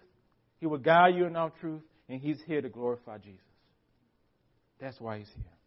He 0.60 0.66
will 0.66 0.78
guide 0.78 1.16
you 1.16 1.26
in 1.26 1.36
all 1.36 1.52
truth, 1.62 1.84
and 2.10 2.20
He's 2.20 2.42
here 2.46 2.62
to 2.62 2.70
glorify 2.70 3.18
Jesus. 3.18 3.40
That's 4.82 5.00
why 5.00 5.20
He's 5.20 5.30
here. 5.36 5.59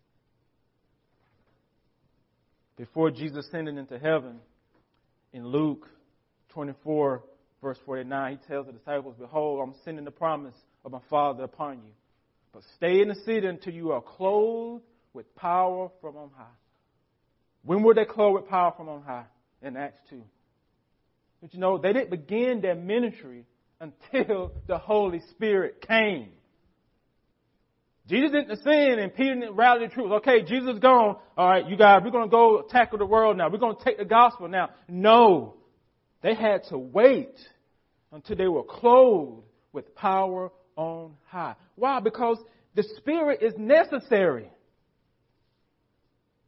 Before 2.76 3.10
Jesus 3.10 3.46
ascended 3.46 3.76
into 3.76 3.98
heaven, 3.98 4.40
in 5.32 5.46
Luke 5.46 5.88
24, 6.50 7.22
verse 7.60 7.78
49, 7.84 8.38
He 8.38 8.48
tells 8.48 8.66
the 8.66 8.72
disciples, 8.72 9.14
Behold, 9.18 9.60
I'm 9.62 9.74
sending 9.84 10.04
the 10.04 10.10
promise 10.10 10.54
of 10.84 10.92
my 10.92 11.00
Father 11.08 11.44
upon 11.44 11.78
you. 11.78 11.92
But 12.52 12.62
stay 12.76 13.00
in 13.00 13.08
the 13.08 13.14
city 13.14 13.46
until 13.46 13.72
you 13.72 13.92
are 13.92 14.02
clothed 14.02 14.84
with 15.14 15.34
power 15.36 15.90
from 16.00 16.16
on 16.16 16.30
high. 16.36 16.44
When 17.64 17.82
were 17.82 17.94
they 17.94 18.04
clothed 18.04 18.42
with 18.42 18.50
power 18.50 18.72
from 18.76 18.88
on 18.88 19.02
high? 19.02 19.24
In 19.62 19.76
Acts 19.76 20.00
2. 20.10 20.22
But 21.40 21.54
you 21.54 21.60
know, 21.60 21.78
they 21.78 21.92
didn't 21.92 22.10
begin 22.10 22.60
their 22.60 22.74
ministry 22.74 23.46
until 23.80 24.52
the 24.66 24.78
Holy 24.78 25.20
Spirit 25.30 25.86
came. 25.86 26.30
Jesus 28.12 28.30
didn't 28.30 28.50
ascend 28.50 29.00
and 29.00 29.14
Peter 29.14 29.36
didn't 29.36 29.54
rally 29.54 29.86
the 29.86 29.94
troops. 29.94 30.12
Okay, 30.16 30.42
Jesus 30.42 30.74
is 30.74 30.78
gone. 30.80 31.16
All 31.34 31.48
right, 31.48 31.66
you 31.66 31.78
guys, 31.78 32.02
we're 32.04 32.10
going 32.10 32.28
to 32.28 32.30
go 32.30 32.62
tackle 32.68 32.98
the 32.98 33.06
world 33.06 33.38
now. 33.38 33.48
We're 33.48 33.56
going 33.56 33.74
to 33.74 33.82
take 33.82 33.96
the 33.96 34.04
gospel 34.04 34.48
now. 34.48 34.68
No. 34.86 35.54
They 36.20 36.34
had 36.34 36.64
to 36.64 36.76
wait 36.76 37.38
until 38.12 38.36
they 38.36 38.48
were 38.48 38.64
clothed 38.64 39.46
with 39.72 39.94
power 39.94 40.52
on 40.76 41.14
high. 41.24 41.54
Why? 41.74 42.00
Because 42.00 42.36
the 42.74 42.82
Spirit 42.98 43.40
is 43.40 43.54
necessary 43.56 44.50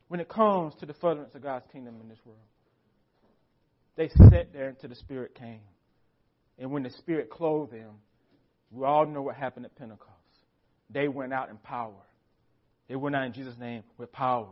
when 0.09 0.21
it 0.21 0.29
comes 0.29 0.75
to 0.81 0.87
the 0.87 0.93
furtherance 0.93 1.35
of 1.35 1.43
God's 1.43 1.65
kingdom 1.73 1.97
in 2.03 2.11
this 2.11 2.19
world. 2.27 2.39
They 3.97 4.09
sat 4.09 4.53
there 4.53 4.69
until 4.69 4.91
the 4.91 4.97
Spirit 4.97 5.35
came. 5.35 5.63
And 6.59 6.71
when 6.73 6.83
the 6.83 6.91
Spirit 6.91 7.31
clothed 7.31 7.73
them, 7.73 7.93
we 8.71 8.85
all 8.85 9.07
know 9.07 9.23
what 9.23 9.37
happened 9.37 9.65
at 9.65 9.75
Pentecost. 9.77 10.14
They 10.91 11.09
went 11.09 11.33
out 11.33 11.51
in 11.51 11.57
power. 11.57 11.95
They 12.89 12.97
went 12.97 13.17
out 13.17 13.25
in 13.25 13.33
Jesus' 13.33 13.57
name 13.59 13.83
with 13.99 14.13
power. 14.13 14.49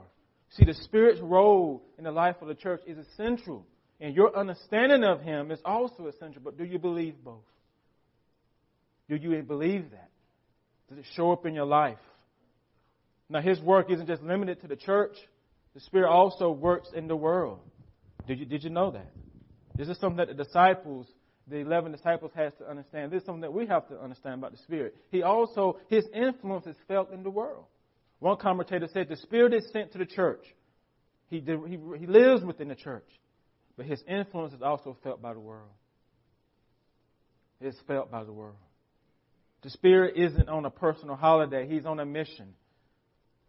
See, 0.50 0.64
the 0.64 0.74
Spirit's 0.74 1.20
role 1.20 1.82
in 1.98 2.04
the 2.04 2.10
life 2.10 2.36
of 2.40 2.48
the 2.48 2.54
church 2.54 2.80
is 2.86 2.98
essential. 2.98 3.66
And 4.00 4.14
your 4.14 4.36
understanding 4.36 5.04
of 5.04 5.20
Him 5.20 5.50
is 5.50 5.60
also 5.64 6.06
essential. 6.08 6.42
But 6.44 6.58
do 6.58 6.64
you 6.64 6.78
believe 6.78 7.14
both? 7.24 7.44
Do 9.08 9.16
you 9.16 9.42
believe 9.42 9.90
that? 9.92 10.10
Does 10.88 10.98
it 10.98 11.04
show 11.14 11.32
up 11.32 11.46
in 11.46 11.54
your 11.54 11.66
life? 11.66 11.98
Now, 13.28 13.40
His 13.40 13.60
work 13.60 13.90
isn't 13.90 14.06
just 14.06 14.22
limited 14.22 14.60
to 14.62 14.68
the 14.68 14.76
church. 14.76 15.16
The 15.74 15.80
Spirit 15.80 16.10
also 16.10 16.50
works 16.50 16.88
in 16.94 17.08
the 17.08 17.16
world. 17.16 17.60
Did 18.26 18.40
you, 18.40 18.46
did 18.46 18.64
you 18.64 18.70
know 18.70 18.90
that? 18.90 19.10
This 19.74 19.88
is 19.88 19.98
something 19.98 20.18
that 20.18 20.28
the 20.28 20.44
disciples, 20.44 21.06
the 21.48 21.56
11 21.56 21.92
disciples, 21.92 22.30
has 22.34 22.52
to 22.58 22.68
understand. 22.68 23.10
This 23.10 23.20
is 23.20 23.26
something 23.26 23.42
that 23.42 23.52
we 23.52 23.66
have 23.66 23.88
to 23.88 24.00
understand 24.00 24.34
about 24.34 24.52
the 24.52 24.58
Spirit. 24.58 24.96
He 25.10 25.22
also, 25.22 25.78
his 25.88 26.04
influence 26.14 26.66
is 26.66 26.76
felt 26.86 27.12
in 27.12 27.22
the 27.22 27.30
world. 27.30 27.64
One 28.20 28.36
commentator 28.36 28.88
said 28.92 29.08
the 29.08 29.16
Spirit 29.16 29.52
is 29.52 29.68
sent 29.72 29.92
to 29.92 29.98
the 29.98 30.06
church. 30.06 30.44
He, 31.28 31.40
he, 31.40 31.78
he 31.98 32.06
lives 32.06 32.44
within 32.44 32.68
the 32.68 32.74
church. 32.74 33.08
But 33.76 33.86
his 33.86 34.02
influence 34.06 34.52
is 34.52 34.62
also 34.62 34.96
felt 35.02 35.20
by 35.20 35.32
the 35.32 35.40
world. 35.40 35.70
It's 37.60 37.78
felt 37.86 38.10
by 38.10 38.24
the 38.24 38.32
world. 38.32 38.56
The 39.62 39.70
Spirit 39.70 40.16
isn't 40.16 40.48
on 40.48 40.64
a 40.64 40.70
personal 40.70 41.16
holiday. 41.16 41.68
He's 41.68 41.86
on 41.86 42.00
a 42.00 42.04
mission. 42.04 42.54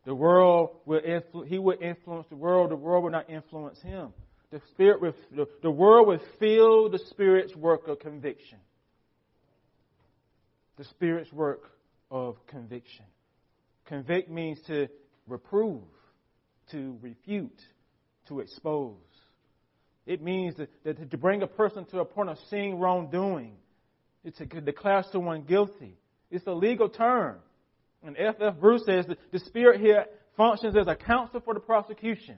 The 0.06 0.14
world 0.14 0.78
will 0.86 1.02
influ- 1.02 1.48
he 1.48 1.58
will 1.58 1.78
influence 1.80 2.28
the 2.30 2.36
world. 2.36 2.72
The 2.72 2.76
world 2.76 3.04
will 3.04 3.12
not 3.12 3.30
influence 3.30 3.82
him. 3.82 4.14
The 4.54 4.62
spirit 4.70 5.02
will, 5.02 5.16
the, 5.36 5.48
the 5.64 5.72
world 5.72 6.08
will 6.08 6.20
feel 6.40 6.88
the 6.88 7.00
Spirit's 7.10 7.56
work 7.56 7.88
of 7.88 7.98
conviction. 7.98 8.60
The 10.78 10.84
Spirit's 10.84 11.34
work 11.34 11.72
of 12.12 12.36
conviction. 12.46 13.06
Convict 13.86 14.30
means 14.30 14.60
to 14.68 14.90
reprove, 15.28 15.82
to 16.70 17.00
refute, 17.02 17.60
to 18.28 18.42
expose. 18.42 18.94
It 20.06 20.22
means 20.22 20.54
that 20.84 21.10
to 21.10 21.18
bring 21.18 21.42
a 21.42 21.48
person 21.48 21.86
to 21.86 22.02
a 22.02 22.06
point 22.06 22.30
of 22.30 22.38
seeing 22.52 22.78
wrongdoing. 22.78 23.56
It's 24.24 24.38
to 24.38 24.46
declare 24.46 25.04
someone 25.12 25.46
guilty. 25.46 25.98
It's 26.30 26.46
a 26.46 26.54
legal 26.54 26.90
term. 26.90 27.38
And 28.04 28.16
F. 28.20 28.36
F. 28.40 28.60
Bruce 28.60 28.86
says 28.86 29.08
the 29.32 29.40
Spirit 29.40 29.82
here 29.82 30.06
functions 30.38 30.76
as 30.78 30.86
a 30.86 30.96
counsel 30.96 31.40
for 31.40 31.56
the 31.56 31.60
prosecution. 31.60 32.38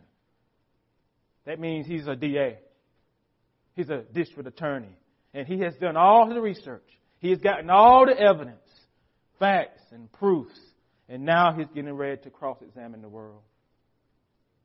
That 1.45 1.59
means 1.59 1.87
he's 1.87 2.07
a 2.07 2.15
DA. 2.15 2.57
He's 3.75 3.89
a 3.89 4.03
district 4.13 4.47
attorney. 4.47 4.97
And 5.33 5.47
he 5.47 5.59
has 5.59 5.75
done 5.75 5.97
all 5.97 6.27
the 6.29 6.39
research. 6.39 6.87
He 7.19 7.29
has 7.29 7.39
gotten 7.39 7.69
all 7.69 8.05
the 8.05 8.17
evidence, 8.17 8.57
facts, 9.39 9.81
and 9.91 10.11
proofs. 10.13 10.57
And 11.07 11.23
now 11.23 11.53
he's 11.53 11.67
getting 11.73 11.93
ready 11.93 12.21
to 12.23 12.29
cross 12.29 12.57
examine 12.61 13.01
the 13.01 13.09
world. 13.09 13.41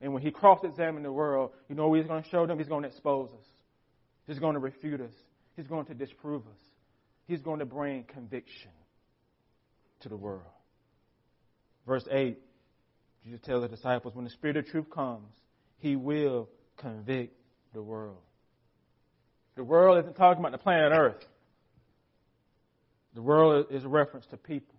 And 0.01 0.15
when 0.15 0.23
he 0.23 0.31
cross 0.31 0.61
examines 0.65 1.05
the 1.05 1.13
world, 1.13 1.51
you 1.69 1.75
know 1.75 1.89
what 1.89 1.99
he's 1.99 2.09
going 2.09 2.23
to 2.23 2.29
show 2.31 2.47
them? 2.47 2.59
He's 2.59 2.69
going 2.69 2.83
to 2.83 2.89
expose 2.89 3.31
us. 3.31 3.47
He's 4.27 4.39
going 4.39 4.55
to 4.55 4.61
refute 4.61 5.01
us. 5.01 5.13
He's 5.57 5.67
going 5.67 5.87
to 5.87 5.95
disprove 5.95 6.43
us. 6.47 6.61
He's 7.27 7.43
going 7.43 7.59
to 7.59 7.67
bring 7.67 8.05
conviction 8.05 8.71
to 10.01 10.09
the 10.09 10.17
world. 10.17 10.43
Verse 11.87 12.07
8, 12.11 12.39
Jesus 13.25 13.41
tells 13.45 13.63
the 13.63 13.69
disciples, 13.69 14.15
when 14.15 14.25
the 14.25 14.31
Spirit 14.31 14.57
of 14.57 14.67
truth 14.67 14.89
comes, 14.91 15.29
he 15.79 15.97
will 15.97 16.49
convict 16.81 17.35
the 17.75 17.83
world. 17.83 18.19
The 19.57 19.65
world 19.65 19.99
isn't 19.99 20.15
talking 20.15 20.41
about 20.41 20.53
the 20.53 20.59
planet 20.59 20.93
Earth. 20.95 21.25
The 23.15 23.23
world 23.23 23.67
is 23.71 23.85
a 23.85 23.89
reference 23.89 24.27
to 24.27 24.37
people. 24.37 24.77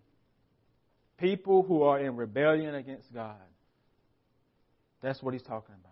People 1.18 1.64
who 1.64 1.84
are 1.84 2.00
in 2.00 2.16
rebellion 2.16 2.76
against 2.76 3.14
God. 3.14 3.36
That's 5.02 5.22
what 5.22 5.34
he's 5.34 5.44
talking 5.44 5.76
about. 5.80 5.92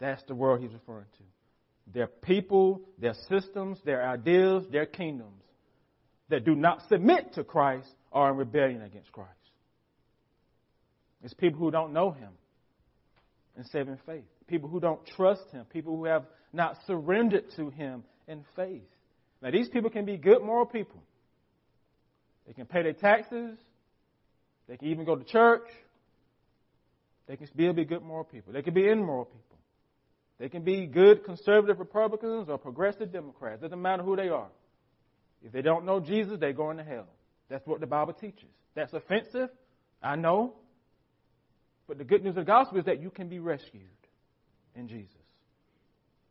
That's 0.00 0.22
the 0.24 0.34
world 0.34 0.60
he's 0.60 0.72
referring 0.72 1.06
to. 1.18 1.92
Their 1.92 2.06
people, 2.06 2.82
their 2.98 3.14
systems, 3.28 3.78
their 3.84 4.06
ideas, 4.06 4.64
their 4.70 4.86
kingdoms 4.86 5.42
that 6.28 6.44
do 6.44 6.54
not 6.54 6.82
submit 6.88 7.34
to 7.34 7.44
Christ 7.44 7.88
are 8.12 8.30
in 8.30 8.36
rebellion 8.36 8.82
against 8.82 9.10
Christ. 9.12 9.32
It's 11.22 11.34
people 11.34 11.58
who 11.58 11.70
don't 11.70 11.92
know 11.92 12.10
Him 12.10 12.30
in 13.56 13.64
saving 13.64 13.98
faith. 14.06 14.24
People 14.48 14.68
who 14.68 14.80
don't 14.80 15.00
trust 15.16 15.50
Him. 15.52 15.64
People 15.66 15.96
who 15.96 16.06
have 16.06 16.24
not 16.52 16.76
surrendered 16.86 17.44
to 17.56 17.70
Him 17.70 18.02
in 18.26 18.44
faith. 18.56 18.82
Now, 19.40 19.50
these 19.50 19.68
people 19.68 19.90
can 19.90 20.04
be 20.04 20.16
good 20.16 20.42
moral 20.42 20.66
people. 20.66 21.00
They 22.46 22.54
can 22.54 22.66
pay 22.66 22.82
their 22.82 22.94
taxes. 22.94 23.56
They 24.68 24.76
can 24.76 24.88
even 24.88 25.04
go 25.04 25.14
to 25.16 25.24
church. 25.24 25.68
They 27.26 27.36
can 27.36 27.46
still 27.48 27.72
be 27.72 27.84
good 27.84 28.02
moral 28.02 28.24
people. 28.24 28.52
They 28.52 28.62
can 28.62 28.74
be 28.74 28.88
immoral 28.88 29.26
people. 29.26 29.58
They 30.38 30.48
can 30.48 30.62
be 30.62 30.86
good 30.86 31.24
conservative 31.24 31.78
Republicans 31.78 32.48
or 32.48 32.58
progressive 32.58 33.12
Democrats. 33.12 33.60
Doesn't 33.60 33.80
matter 33.80 34.02
who 34.02 34.16
they 34.16 34.28
are. 34.28 34.48
If 35.42 35.52
they 35.52 35.62
don't 35.62 35.84
know 35.84 36.00
Jesus, 36.00 36.38
they're 36.40 36.52
going 36.52 36.78
to 36.78 36.84
hell. 36.84 37.06
That's 37.48 37.66
what 37.66 37.80
the 37.80 37.86
Bible 37.86 38.14
teaches. 38.14 38.48
That's 38.74 38.92
offensive. 38.92 39.50
I 40.02 40.16
know. 40.16 40.54
But 41.86 41.98
the 41.98 42.04
good 42.04 42.22
news 42.22 42.30
of 42.30 42.44
the 42.46 42.50
gospel 42.50 42.78
is 42.78 42.84
that 42.84 43.00
you 43.00 43.10
can 43.10 43.28
be 43.28 43.38
rescued 43.38 43.82
in 44.78 44.88
Jesus. 44.88 45.12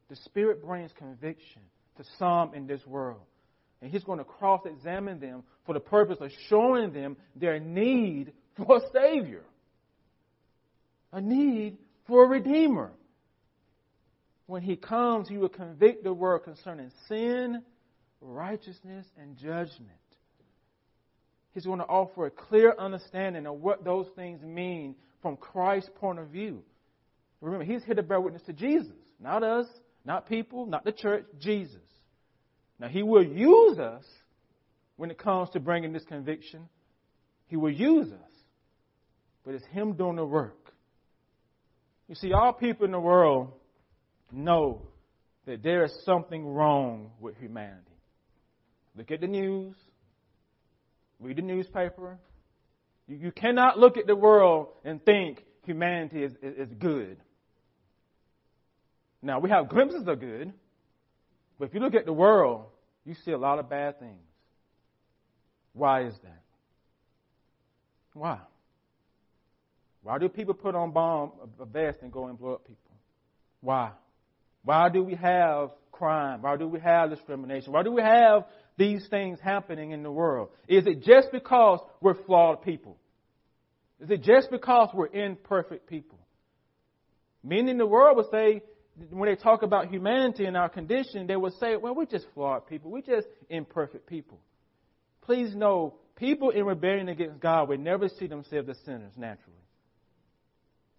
The 0.09 0.15
Spirit 0.15 0.63
brings 0.63 0.91
conviction 0.97 1.61
to 1.97 2.03
some 2.17 2.53
in 2.53 2.65
this 2.65 2.85
world. 2.85 3.21
And 3.81 3.91
He's 3.91 4.03
going 4.03 4.19
to 4.19 4.25
cross 4.25 4.61
examine 4.65 5.19
them 5.19 5.43
for 5.65 5.73
the 5.73 5.79
purpose 5.79 6.17
of 6.21 6.31
showing 6.49 6.93
them 6.93 7.17
their 7.35 7.59
need 7.59 8.31
for 8.55 8.77
a 8.77 8.81
Savior, 8.91 9.43
a 11.11 11.21
need 11.21 11.77
for 12.07 12.25
a 12.25 12.27
Redeemer. 12.27 12.91
When 14.47 14.61
He 14.61 14.77
comes, 14.77 15.27
He 15.27 15.37
will 15.37 15.49
convict 15.49 16.03
the 16.03 16.13
world 16.13 16.43
concerning 16.43 16.91
sin, 17.07 17.61
righteousness, 18.21 19.05
and 19.21 19.37
judgment. 19.37 19.91
He's 21.53 21.65
going 21.65 21.79
to 21.79 21.85
offer 21.85 22.27
a 22.27 22.31
clear 22.31 22.73
understanding 22.77 23.45
of 23.45 23.55
what 23.55 23.83
those 23.83 24.07
things 24.15 24.41
mean 24.41 24.95
from 25.21 25.35
Christ's 25.37 25.89
point 25.99 26.19
of 26.19 26.27
view. 26.29 26.63
Remember, 27.41 27.65
he's 27.65 27.83
here 27.83 27.95
to 27.95 28.03
bear 28.03 28.19
witness 28.19 28.41
to 28.43 28.53
Jesus, 28.53 28.95
not 29.19 29.43
us, 29.43 29.67
not 30.05 30.27
people, 30.27 30.65
not 30.65 30.83
the 30.83 30.91
church, 30.91 31.25
Jesus. 31.39 31.81
Now, 32.79 32.87
he 32.87 33.03
will 33.03 33.23
use 33.23 33.77
us 33.79 34.03
when 34.95 35.11
it 35.11 35.17
comes 35.17 35.49
to 35.51 35.59
bringing 35.59 35.93
this 35.93 36.03
conviction. 36.05 36.67
He 37.47 37.55
will 37.55 37.71
use 37.71 38.11
us, 38.11 38.31
but 39.45 39.53
it's 39.53 39.65
him 39.67 39.93
doing 39.93 40.15
the 40.15 40.25
work. 40.25 40.73
You 42.07 42.15
see, 42.15 42.33
all 42.33 42.53
people 42.53 42.85
in 42.85 42.91
the 42.91 42.99
world 42.99 43.51
know 44.31 44.81
that 45.45 45.63
there 45.63 45.85
is 45.85 45.91
something 46.05 46.45
wrong 46.45 47.11
with 47.19 47.37
humanity. 47.37 47.81
Look 48.95 49.11
at 49.11 49.21
the 49.21 49.27
news, 49.27 49.75
read 51.19 51.37
the 51.37 51.41
newspaper, 51.41 52.17
you, 53.07 53.17
you 53.17 53.31
cannot 53.31 53.79
look 53.79 53.97
at 53.97 54.07
the 54.07 54.15
world 54.15 54.67
and 54.83 55.03
think 55.03 55.43
humanity 55.65 56.23
is, 56.23 56.33
is, 56.41 56.69
is 56.69 56.73
good. 56.77 57.17
Now, 59.21 59.39
we 59.39 59.49
have 59.49 59.69
glimpses 59.69 60.07
of 60.07 60.19
good, 60.19 60.53
but 61.57 61.65
if 61.69 61.73
you 61.73 61.79
look 61.79 61.95
at 61.95 62.05
the 62.05 62.13
world, 62.13 62.65
you 63.05 63.15
see 63.25 63.31
a 63.31 63.37
lot 63.37 63.59
of 63.59 63.69
bad 63.69 63.99
things. 63.99 64.21
Why 65.73 66.05
is 66.05 66.13
that? 66.23 66.43
Why? 68.13 68.39
Why 70.01 70.17
do 70.17 70.29
people 70.29 70.53
put 70.53 70.75
on 70.75 70.91
bomb 70.91 71.31
a 71.59 71.65
vest 71.65 71.99
and 72.01 72.11
go 72.11 72.27
and 72.27 72.37
blow 72.37 72.53
up 72.53 72.65
people? 72.65 72.95
Why? 73.61 73.91
Why 74.63 74.89
do 74.89 75.03
we 75.03 75.15
have 75.15 75.71
crime? 75.91 76.41
Why 76.41 76.57
do 76.57 76.67
we 76.67 76.79
have 76.79 77.09
discrimination? 77.09 77.73
Why 77.73 77.83
do 77.83 77.91
we 77.91 78.01
have 78.01 78.45
these 78.77 79.07
things 79.09 79.39
happening 79.39 79.91
in 79.91 80.03
the 80.03 80.11
world? 80.11 80.49
Is 80.67 80.85
it 80.85 81.03
just 81.03 81.31
because 81.31 81.79
we're 82.01 82.21
flawed 82.25 82.61
people? 82.61 82.97
Is 83.99 84.09
it 84.09 84.23
just 84.23 84.51
because 84.51 84.89
we're 84.93 85.07
imperfect 85.07 85.87
people? 85.87 86.19
Many 87.43 87.71
in 87.71 87.77
the 87.77 87.85
world 87.85 88.17
would 88.17 88.29
say, 88.31 88.61
when 89.11 89.29
they 89.29 89.35
talk 89.35 89.61
about 89.61 89.89
humanity 89.89 90.45
and 90.45 90.57
our 90.57 90.69
condition, 90.69 91.27
they 91.27 91.35
will 91.35 91.53
say, 91.59 91.75
well, 91.75 91.93
we're 91.93 92.05
just 92.05 92.25
flawed 92.33 92.67
people. 92.67 92.89
We're 92.89 93.01
just 93.01 93.27
imperfect 93.49 94.07
people. 94.07 94.39
Please 95.21 95.55
know, 95.55 95.95
people 96.15 96.49
in 96.49 96.65
rebellion 96.65 97.09
against 97.09 97.39
God 97.39 97.69
would 97.69 97.79
never 97.79 98.09
see 98.09 98.27
themselves 98.27 98.69
as 98.69 98.77
sinners 98.85 99.13
naturally. 99.15 99.53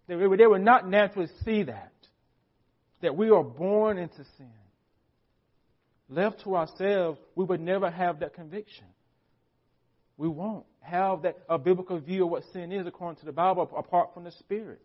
They, 0.07 0.15
they 0.15 0.47
would 0.47 0.63
not 0.63 0.89
naturally 0.89 1.29
see 1.45 1.65
that, 1.65 1.93
that 3.03 3.17
we 3.17 3.31
are 3.31 3.43
born 3.43 3.99
into 3.99 4.25
sin. 4.37 4.51
Left 6.09 6.43
to 6.45 6.57
ourselves, 6.57 7.19
we 7.35 7.45
would 7.45 7.61
never 7.61 7.91
have 7.91 8.21
that 8.21 8.35
conviction. 8.35 8.87
We 10.17 10.29
won't 10.29 10.65
have 10.81 11.23
that 11.23 11.37
a 11.49 11.59
biblical 11.59 11.99
view 11.99 12.25
of 12.25 12.31
what 12.31 12.45
sin 12.53 12.73
is 12.73 12.87
according 12.87 13.21
to 13.21 13.27
the 13.27 13.33
Bible 13.33 13.69
apart 13.77 14.15
from 14.15 14.25
the 14.25 14.33
Spirit. 14.33 14.81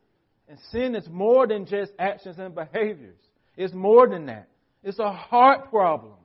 And 0.47 0.57
sin 0.71 0.95
is 0.95 1.07
more 1.09 1.47
than 1.47 1.65
just 1.65 1.91
actions 1.97 2.37
and 2.37 2.53
behaviors. 2.53 3.19
It's 3.55 3.73
more 3.73 4.07
than 4.07 4.25
that. 4.27 4.49
It's 4.83 4.99
a 4.99 5.11
heart 5.11 5.69
problem. 5.69 6.15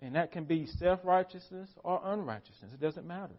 And 0.00 0.14
that 0.14 0.32
can 0.32 0.44
be 0.44 0.66
self 0.78 1.00
righteousness 1.04 1.68
or 1.82 2.00
unrighteousness. 2.04 2.72
It 2.72 2.80
doesn't 2.80 3.06
matter. 3.06 3.34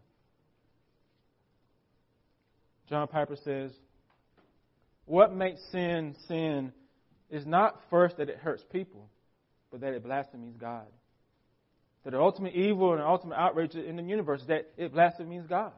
John 2.90 3.08
Piper 3.08 3.38
says, 3.44 3.72
What 5.06 5.34
makes 5.34 5.60
sin 5.72 6.16
sin 6.28 6.72
is 7.30 7.46
not 7.46 7.80
first 7.90 8.18
that 8.18 8.30
it 8.30 8.38
hurts 8.38 8.64
people, 8.72 9.10
but 9.72 9.82
that 9.82 9.94
it 9.94 10.04
blasphemes 10.04 10.56
God. 10.58 10.88
That 12.04 12.12
the 12.12 12.20
ultimate 12.20 12.54
evil 12.54 12.92
and 12.94 13.02
the 13.02 13.06
ultimate 13.08 13.36
outrage 13.36 13.76
in 13.76 13.98
the 13.98 14.04
universe 14.04 14.42
is 14.42 14.48
that 14.48 14.70
it 14.78 14.94
blasphemes 14.94 15.48
God. 15.48 15.74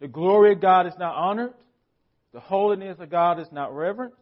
The 0.00 0.08
glory 0.08 0.52
of 0.52 0.60
God 0.60 0.86
is 0.86 0.94
not 0.98 1.14
honored. 1.14 1.54
The 2.32 2.40
holiness 2.40 2.98
of 3.00 3.10
God 3.10 3.40
is 3.40 3.48
not 3.52 3.74
reverenced. 3.74 4.16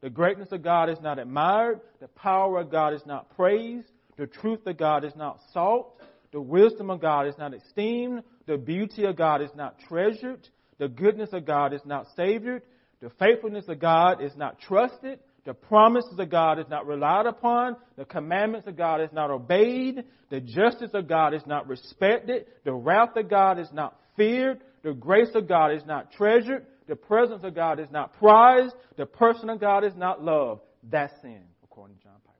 The 0.00 0.10
greatness 0.10 0.52
of 0.52 0.62
God 0.62 0.88
is 0.90 1.00
not 1.00 1.18
admired. 1.18 1.80
The 2.00 2.08
power 2.08 2.60
of 2.60 2.70
God 2.70 2.94
is 2.94 3.04
not 3.04 3.34
praised. 3.34 3.88
The 4.16 4.26
truth 4.26 4.66
of 4.66 4.76
God 4.76 5.04
is 5.04 5.14
not 5.16 5.40
sought. 5.52 5.92
The 6.32 6.40
wisdom 6.40 6.90
of 6.90 7.00
God 7.00 7.26
is 7.26 7.36
not 7.38 7.54
esteemed. 7.54 8.22
The 8.46 8.58
beauty 8.58 9.04
of 9.04 9.16
God 9.16 9.42
is 9.42 9.50
not 9.56 9.76
treasured. 9.88 10.48
The 10.78 10.88
goodness 10.88 11.30
of 11.32 11.46
God 11.46 11.72
is 11.72 11.80
not 11.84 12.06
savored. 12.14 12.62
The 13.00 13.10
faithfulness 13.18 13.66
of 13.68 13.80
God 13.80 14.22
is 14.22 14.36
not 14.36 14.60
trusted. 14.60 15.18
The 15.44 15.54
promises 15.54 16.18
of 16.18 16.30
God 16.30 16.58
is 16.58 16.66
not 16.68 16.86
relied 16.86 17.26
upon. 17.26 17.76
The 17.96 18.04
commandments 18.04 18.68
of 18.68 18.76
God 18.76 19.00
is 19.00 19.10
not 19.12 19.30
obeyed. 19.30 20.04
The 20.30 20.40
justice 20.40 20.90
of 20.94 21.08
God 21.08 21.32
is 21.32 21.46
not 21.46 21.68
respected. 21.68 22.46
The 22.64 22.74
wrath 22.74 23.16
of 23.16 23.30
God 23.30 23.58
is 23.58 23.72
not 23.72 23.98
feared. 24.16 24.60
The 24.82 24.92
grace 24.92 25.34
of 25.34 25.48
God 25.48 25.72
is 25.72 25.84
not 25.86 26.12
treasured. 26.12 26.66
The 26.88 26.96
presence 26.96 27.44
of 27.44 27.54
God 27.54 27.78
is 27.78 27.88
not 27.90 28.18
prized. 28.18 28.74
The 28.96 29.06
person 29.06 29.50
of 29.50 29.60
God 29.60 29.84
is 29.84 29.92
not 29.94 30.24
loved. 30.24 30.62
That's 30.82 31.12
sin, 31.20 31.42
according 31.62 31.96
to 31.98 32.02
John 32.02 32.12
Piper. 32.24 32.38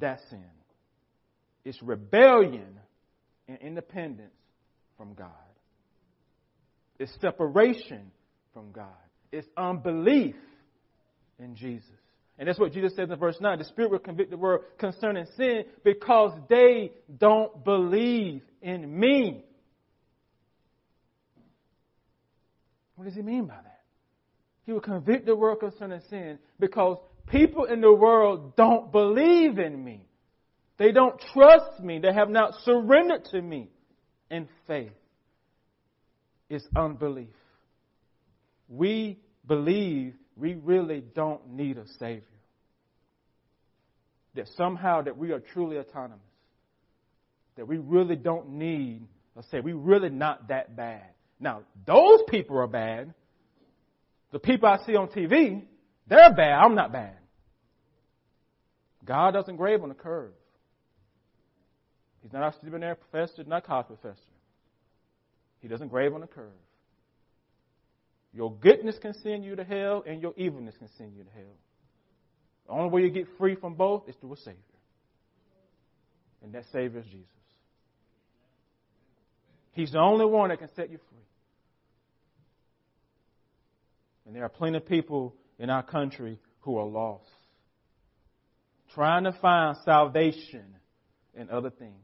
That's 0.00 0.30
sin. 0.30 0.44
It's 1.64 1.80
rebellion 1.82 2.80
and 3.48 3.58
independence 3.60 4.34
from 4.96 5.14
God. 5.14 5.28
It's 6.98 7.12
separation 7.20 8.10
from 8.52 8.72
God. 8.72 8.88
It's 9.30 9.48
unbelief 9.56 10.36
in 11.38 11.56
Jesus. 11.56 11.88
And 12.38 12.48
that's 12.48 12.58
what 12.58 12.72
Jesus 12.72 12.94
says 12.96 13.10
in 13.10 13.18
verse 13.18 13.36
9. 13.40 13.58
The 13.58 13.64
Spirit 13.64 13.90
will 13.90 13.98
convict 13.98 14.30
the 14.30 14.36
world 14.36 14.62
concerning 14.78 15.26
sin 15.36 15.64
because 15.84 16.32
they 16.48 16.92
don't 17.18 17.64
believe 17.64 18.42
in 18.62 18.98
me. 18.98 19.44
What 22.96 23.04
does 23.04 23.14
he 23.14 23.22
mean 23.22 23.46
by 23.46 23.54
that? 23.54 23.80
He 24.66 24.72
will 24.72 24.80
convict 24.80 25.26
the 25.26 25.36
world 25.36 25.60
concerning 25.60 26.00
sin 26.08 26.38
because 26.58 26.98
people 27.26 27.64
in 27.64 27.80
the 27.80 27.92
world 27.92 28.56
don't 28.56 28.90
believe 28.92 29.58
in 29.58 29.82
me. 29.82 30.06
They 30.78 30.92
don't 30.92 31.20
trust 31.32 31.80
me. 31.80 31.98
They 31.98 32.12
have 32.12 32.30
not 32.30 32.54
surrendered 32.64 33.24
to 33.26 33.40
me 33.40 33.68
in 34.30 34.48
faith. 34.66 34.92
It's 36.48 36.66
unbelief. 36.76 37.28
We 38.68 39.18
believe 39.46 40.14
we 40.36 40.54
really 40.54 41.00
don't 41.00 41.48
need 41.50 41.78
a 41.78 41.86
Savior. 41.98 42.22
That 44.34 44.48
somehow 44.56 45.02
that 45.02 45.16
we 45.16 45.30
are 45.30 45.40
truly 45.40 45.78
autonomous. 45.78 46.18
That 47.56 47.68
we 47.68 47.78
really 47.78 48.16
don't 48.16 48.50
need 48.50 49.06
a 49.36 49.42
Savior. 49.44 49.76
We're 49.76 49.98
really 49.98 50.10
not 50.10 50.48
that 50.48 50.74
bad. 50.74 51.13
Now, 51.44 51.60
those 51.84 52.20
people 52.30 52.58
are 52.58 52.66
bad. 52.66 53.12
The 54.32 54.38
people 54.38 54.66
I 54.66 54.78
see 54.86 54.96
on 54.96 55.08
TV, 55.08 55.62
they're 56.08 56.32
bad. 56.32 56.52
I'm 56.52 56.74
not 56.74 56.90
bad. 56.90 57.18
God 59.04 59.32
doesn't 59.32 59.56
grade 59.56 59.78
on 59.82 59.90
the 59.90 59.94
curve. 59.94 60.32
He's 62.22 62.32
not 62.32 62.54
a 62.54 62.58
seminary 62.60 62.96
professor, 62.96 63.44
not 63.44 63.58
a 63.62 63.66
college 63.66 63.88
professor. 63.88 64.22
He 65.60 65.68
doesn't 65.68 65.88
grade 65.88 66.14
on 66.14 66.22
the 66.22 66.26
curve. 66.26 66.48
Your 68.32 68.50
goodness 68.50 68.96
can 68.98 69.12
send 69.22 69.44
you 69.44 69.54
to 69.54 69.64
hell, 69.64 70.02
and 70.06 70.22
your 70.22 70.32
evilness 70.38 70.74
can 70.78 70.88
send 70.96 71.14
you 71.14 71.24
to 71.24 71.30
hell. 71.30 71.56
The 72.66 72.72
only 72.72 72.88
way 72.88 73.02
you 73.02 73.10
get 73.10 73.26
free 73.36 73.54
from 73.54 73.74
both 73.74 74.08
is 74.08 74.14
through 74.18 74.32
a 74.32 74.36
Savior. 74.38 74.56
And 76.42 76.54
that 76.54 76.64
Savior 76.72 77.00
is 77.00 77.04
Jesus. 77.04 77.26
He's 79.72 79.92
the 79.92 79.98
only 79.98 80.24
one 80.24 80.48
that 80.48 80.58
can 80.58 80.70
set 80.74 80.90
you 80.90 80.96
free. 80.96 81.18
And 84.26 84.34
there 84.34 84.44
are 84.44 84.48
plenty 84.48 84.78
of 84.78 84.86
people 84.86 85.34
in 85.58 85.70
our 85.70 85.82
country 85.82 86.38
who 86.60 86.78
are 86.78 86.86
lost, 86.86 87.28
trying 88.94 89.24
to 89.24 89.32
find 89.32 89.76
salvation 89.84 90.64
in 91.34 91.50
other 91.50 91.70
things. 91.70 91.94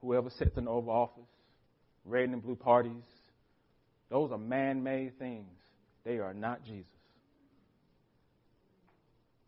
Whoever 0.00 0.30
sits 0.30 0.56
in 0.56 0.64
the 0.64 0.70
Oval 0.70 0.92
Office, 0.92 1.30
red 2.04 2.28
and 2.28 2.42
blue 2.42 2.56
parties, 2.56 3.04
those 4.10 4.32
are 4.32 4.38
man 4.38 4.82
made 4.82 5.18
things. 5.18 5.50
They 6.04 6.18
are 6.18 6.34
not 6.34 6.64
Jesus. 6.64 6.86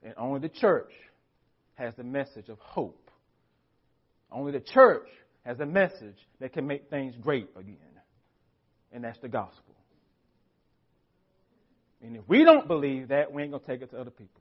And 0.03 0.15
only 0.17 0.41
the 0.41 0.49
church 0.49 0.93
has 1.75 1.95
the 1.97 2.05
message 2.05 2.49
of 2.49 2.59
hope. 2.59 3.11
Only 4.31 4.53
the 4.53 4.61
church 4.61 5.09
has 5.45 5.59
a 5.61 5.67
message 5.67 6.17
that 6.41 6.53
can 6.53 6.67
make 6.67 6.91
things 6.91 7.15
great 7.21 7.49
again. 7.57 7.77
And 8.93 9.05
that's 9.05 9.19
the 9.21 9.29
gospel. 9.29 9.70
And 12.03 12.17
if 12.17 12.23
we 12.27 12.45
don't 12.45 12.67
believe 12.67 13.09
that, 13.09 13.33
we 13.33 13.43
ain't 13.43 13.53
going 13.53 13.63
to 13.63 13.67
take 13.67 13.83
it 13.83 13.91
to 13.91 14.01
other 14.01 14.11
people. 14.11 14.41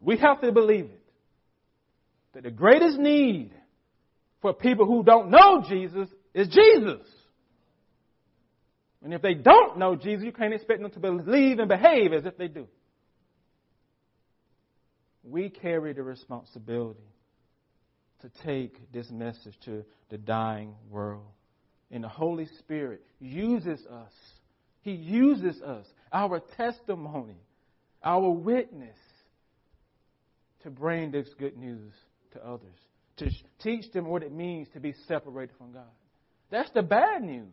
We 0.00 0.16
have 0.16 0.40
to 0.40 0.52
believe 0.52 0.86
it. 0.86 1.02
That 2.34 2.44
the 2.44 2.50
greatest 2.50 2.98
need 2.98 3.52
for 4.40 4.52
people 4.52 4.86
who 4.86 5.02
don't 5.02 5.30
know 5.30 5.62
Jesus 5.68 6.08
is 6.34 6.48
Jesus. 6.48 7.06
And 9.02 9.14
if 9.14 9.22
they 9.22 9.34
don't 9.34 9.78
know 9.78 9.96
Jesus, 9.96 10.24
you 10.24 10.32
can't 10.32 10.54
expect 10.54 10.82
them 10.82 10.90
to 10.90 11.00
believe 11.00 11.58
and 11.58 11.68
behave 11.68 12.12
as 12.12 12.24
if 12.24 12.36
they 12.36 12.48
do. 12.48 12.66
We 15.22 15.48
carry 15.48 15.92
the 15.92 16.02
responsibility 16.02 17.00
to 18.22 18.30
take 18.44 18.92
this 18.92 19.10
message 19.10 19.54
to 19.64 19.84
the 20.10 20.18
dying 20.18 20.74
world. 20.90 21.26
And 21.90 22.04
the 22.04 22.08
Holy 22.08 22.46
Spirit 22.58 23.02
uses 23.20 23.84
us. 23.86 24.12
He 24.82 24.92
uses 24.92 25.60
us, 25.62 25.86
our 26.12 26.40
testimony, 26.56 27.36
our 28.02 28.30
witness, 28.30 28.96
to 30.62 30.70
bring 30.70 31.10
this 31.10 31.28
good 31.38 31.56
news 31.56 31.92
to 32.32 32.46
others, 32.46 32.76
to 33.16 33.30
teach 33.62 33.90
them 33.92 34.06
what 34.06 34.22
it 34.22 34.32
means 34.32 34.68
to 34.74 34.80
be 34.80 34.94
separated 35.08 35.54
from 35.56 35.72
God. 35.72 35.82
That's 36.50 36.70
the 36.70 36.82
bad 36.82 37.22
news. 37.22 37.46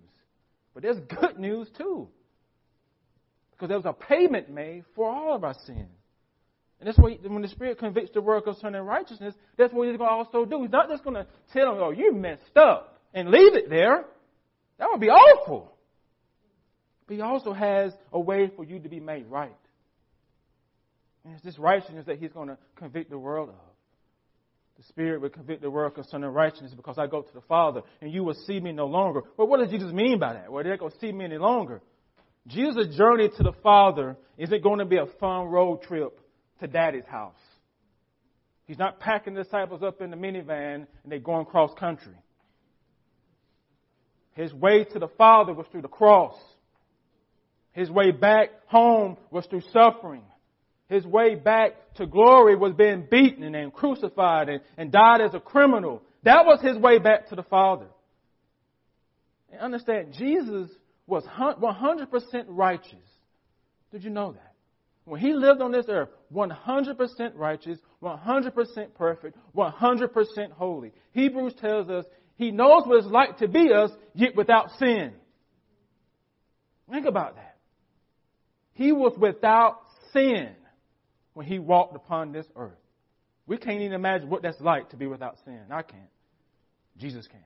But 0.73 0.83
there's 0.83 0.99
good 0.99 1.39
news 1.39 1.69
too. 1.77 2.07
Because 3.51 3.69
there 3.69 3.77
was 3.77 3.85
a 3.85 3.93
payment 3.93 4.49
made 4.49 4.83
for 4.95 5.09
all 5.09 5.35
of 5.35 5.43
our 5.43 5.55
sins. 5.65 5.89
And 6.79 6.87
that's 6.87 6.97
what, 6.99 7.13
when 7.27 7.41
the 7.41 7.47
Spirit 7.47 7.79
convicts 7.79 8.11
the 8.13 8.21
world 8.21 8.43
concerning 8.43 8.81
righteousness, 8.81 9.33
that's 9.57 9.73
what 9.73 9.87
He's 9.87 9.97
going 9.97 10.09
to 10.09 10.15
also 10.15 10.45
do. 10.45 10.61
He's 10.61 10.71
not 10.71 10.89
just 10.89 11.03
going 11.03 11.15
to 11.15 11.25
tell 11.51 11.73
them, 11.73 11.83
oh, 11.83 11.91
you 11.91 12.13
messed 12.13 12.55
up 12.55 13.01
and 13.13 13.29
leave 13.29 13.55
it 13.55 13.69
there. 13.69 14.05
That 14.77 14.89
would 14.91 15.01
be 15.01 15.09
awful. 15.09 15.73
But 17.07 17.15
He 17.15 17.21
also 17.21 17.53
has 17.53 17.93
a 18.11 18.19
way 18.19 18.51
for 18.55 18.63
you 18.63 18.79
to 18.79 18.89
be 18.89 18.99
made 18.99 19.25
right. 19.27 19.55
And 21.23 21.33
it's 21.33 21.43
this 21.43 21.57
righteousness 21.57 22.05
that 22.05 22.19
He's 22.19 22.31
going 22.31 22.49
to 22.49 22.57
convict 22.75 23.09
the 23.09 23.17
world 23.17 23.49
of. 23.49 23.55
The 24.77 24.83
Spirit 24.83 25.21
will 25.21 25.29
convict 25.29 25.61
the 25.61 25.71
world 25.71 25.95
concerning 25.95 26.29
righteousness 26.29 26.73
because 26.75 26.99
I 26.99 27.07
go 27.07 27.23
to 27.23 27.33
the 27.33 27.41
Father 27.41 27.81
and 27.99 28.13
you 28.13 28.23
will 28.23 28.35
see 28.45 28.59
me 28.59 28.71
no 28.71 28.85
longer. 28.85 29.21
But 29.35 29.47
what 29.47 29.59
does 29.59 29.71
Jesus 29.71 29.91
mean 29.91 30.19
by 30.19 30.33
that? 30.33 30.51
Well, 30.51 30.63
they're 30.63 30.77
going 30.77 30.91
to 30.91 30.99
see 30.99 31.11
me 31.11 31.25
any 31.25 31.39
longer. 31.39 31.81
Jesus' 32.45 32.95
journey 32.95 33.29
to 33.37 33.43
the 33.43 33.53
Father 33.63 34.15
isn't 34.37 34.63
going 34.63 34.79
to 34.79 34.85
be 34.85 34.97
a 34.97 35.07
fun 35.19 35.47
road 35.47 35.81
trip 35.81 36.19
to 36.59 36.67
Daddy's 36.67 37.05
house. 37.09 37.39
He's 38.65 38.77
not 38.77 38.99
packing 38.99 39.33
the 39.33 39.43
disciples 39.43 39.81
up 39.81 40.01
in 40.01 40.11
the 40.11 40.17
minivan 40.17 40.75
and 40.75 41.11
they're 41.11 41.19
going 41.19 41.45
cross 41.45 41.71
country. 41.79 42.15
His 44.33 44.53
way 44.53 44.83
to 44.83 44.99
the 44.99 45.07
Father 45.17 45.53
was 45.53 45.65
through 45.71 45.81
the 45.81 45.87
cross. 45.87 46.35
His 47.77 47.91
way 47.91 48.09
back 48.09 48.49
home 48.65 49.17
was 49.29 49.45
through 49.45 49.61
suffering. 49.71 50.23
His 50.89 51.05
way 51.05 51.35
back 51.35 51.73
to 51.97 52.07
glory 52.07 52.55
was 52.55 52.73
being 52.73 53.05
beaten 53.09 53.53
and 53.53 53.71
crucified 53.71 54.49
and, 54.49 54.61
and 54.77 54.91
died 54.91 55.21
as 55.21 55.35
a 55.35 55.39
criminal. 55.39 56.01
That 56.23 56.47
was 56.47 56.59
his 56.59 56.75
way 56.75 56.97
back 56.97 57.29
to 57.29 57.35
the 57.35 57.43
Father. 57.43 57.85
And 59.51 59.61
understand, 59.61 60.15
Jesus 60.17 60.71
was 61.05 61.23
100% 61.25 62.45
righteous. 62.47 62.95
Did 63.91 64.03
you 64.03 64.09
know 64.09 64.31
that? 64.31 64.53
When 65.05 65.21
he 65.21 65.33
lived 65.33 65.61
on 65.61 65.71
this 65.71 65.85
earth, 65.87 66.09
100% 66.33 67.31
righteous, 67.35 67.77
100% 68.01 68.93
perfect, 68.95 69.37
100% 69.55 70.51
holy. 70.51 70.91
Hebrews 71.11 71.53
tells 71.61 71.91
us 71.91 72.05
he 72.37 72.49
knows 72.49 72.87
what 72.87 72.97
it's 72.97 73.07
like 73.07 73.37
to 73.37 73.47
be 73.47 73.71
us, 73.71 73.91
yet 74.15 74.35
without 74.35 74.71
sin. 74.79 75.13
Think 76.89 77.05
about 77.05 77.35
that. 77.35 77.56
He 78.77 78.91
was 78.91 79.17
without 79.17 79.79
sin 80.13 80.51
when 81.33 81.47
he 81.47 81.57
walked 81.57 81.95
upon 81.95 82.31
this 82.31 82.45
earth. 82.55 82.77
We 83.47 83.57
can't 83.57 83.81
even 83.81 83.93
imagine 83.93 84.29
what 84.29 84.43
that's 84.43 84.61
like 84.61 84.91
to 84.91 84.97
be 84.97 85.07
without 85.07 85.37
sin. 85.45 85.61
I 85.71 85.81
can't. 85.81 86.03
Jesus 86.95 87.25
can. 87.27 87.39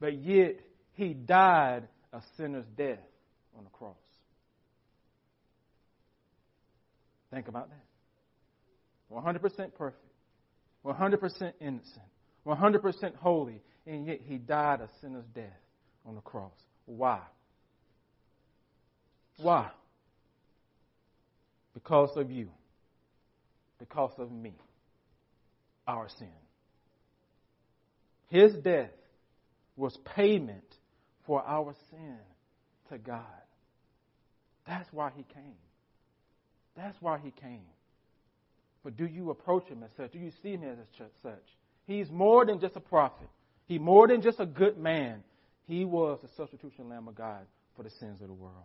But 0.00 0.18
yet, 0.18 0.56
he 0.94 1.14
died 1.14 1.86
a 2.12 2.20
sinner's 2.36 2.64
death 2.76 2.98
on 3.56 3.62
the 3.62 3.70
cross. 3.70 3.94
Think 7.30 7.46
about 7.46 7.68
that. 7.68 9.14
100% 9.14 9.74
perfect, 9.74 10.02
100% 10.84 11.52
innocent, 11.60 12.04
100% 12.44 13.16
holy, 13.16 13.62
and 13.86 14.04
yet 14.04 14.20
he 14.26 14.36
died 14.36 14.80
a 14.80 14.88
sinner's 15.00 15.26
death 15.32 15.44
on 16.04 16.16
the 16.16 16.20
cross. 16.22 16.52
Why? 16.86 17.20
Why? 19.36 19.70
Because 21.82 22.16
of 22.16 22.32
you. 22.32 22.48
Because 23.78 24.10
of 24.18 24.32
me. 24.32 24.54
Our 25.86 26.08
sin. 26.18 26.26
His 28.30 28.52
death 28.54 28.90
was 29.76 29.96
payment 30.16 30.64
for 31.24 31.40
our 31.46 31.72
sin 31.90 32.16
to 32.90 32.98
God. 32.98 33.22
That's 34.66 34.92
why 34.92 35.12
he 35.16 35.22
came. 35.22 35.54
That's 36.76 36.96
why 37.00 37.18
he 37.22 37.30
came. 37.30 37.62
But 38.82 38.96
do 38.96 39.06
you 39.06 39.30
approach 39.30 39.68
him 39.68 39.84
as 39.84 39.90
such? 39.96 40.12
Do 40.12 40.18
you 40.18 40.32
see 40.42 40.56
him 40.56 40.64
as 40.64 41.10
such? 41.22 41.44
He's 41.86 42.10
more 42.10 42.44
than 42.44 42.58
just 42.58 42.74
a 42.74 42.80
prophet. 42.80 43.28
He's 43.66 43.80
more 43.80 44.08
than 44.08 44.20
just 44.20 44.40
a 44.40 44.46
good 44.46 44.78
man. 44.78 45.22
He 45.68 45.84
was 45.84 46.18
the 46.22 46.28
substitution 46.36 46.88
lamb 46.88 47.06
of 47.06 47.14
God 47.14 47.46
for 47.76 47.84
the 47.84 47.90
sins 48.00 48.20
of 48.20 48.26
the 48.26 48.34
world. 48.34 48.64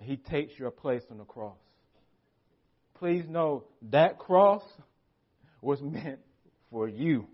He 0.00 0.16
takes 0.16 0.58
your 0.58 0.70
place 0.70 1.02
on 1.10 1.18
the 1.18 1.24
cross. 1.24 1.56
Please 2.98 3.24
know 3.28 3.64
that 3.90 4.18
cross 4.18 4.62
was 5.60 5.80
meant 5.80 6.18
for 6.70 6.88
you. 6.88 7.26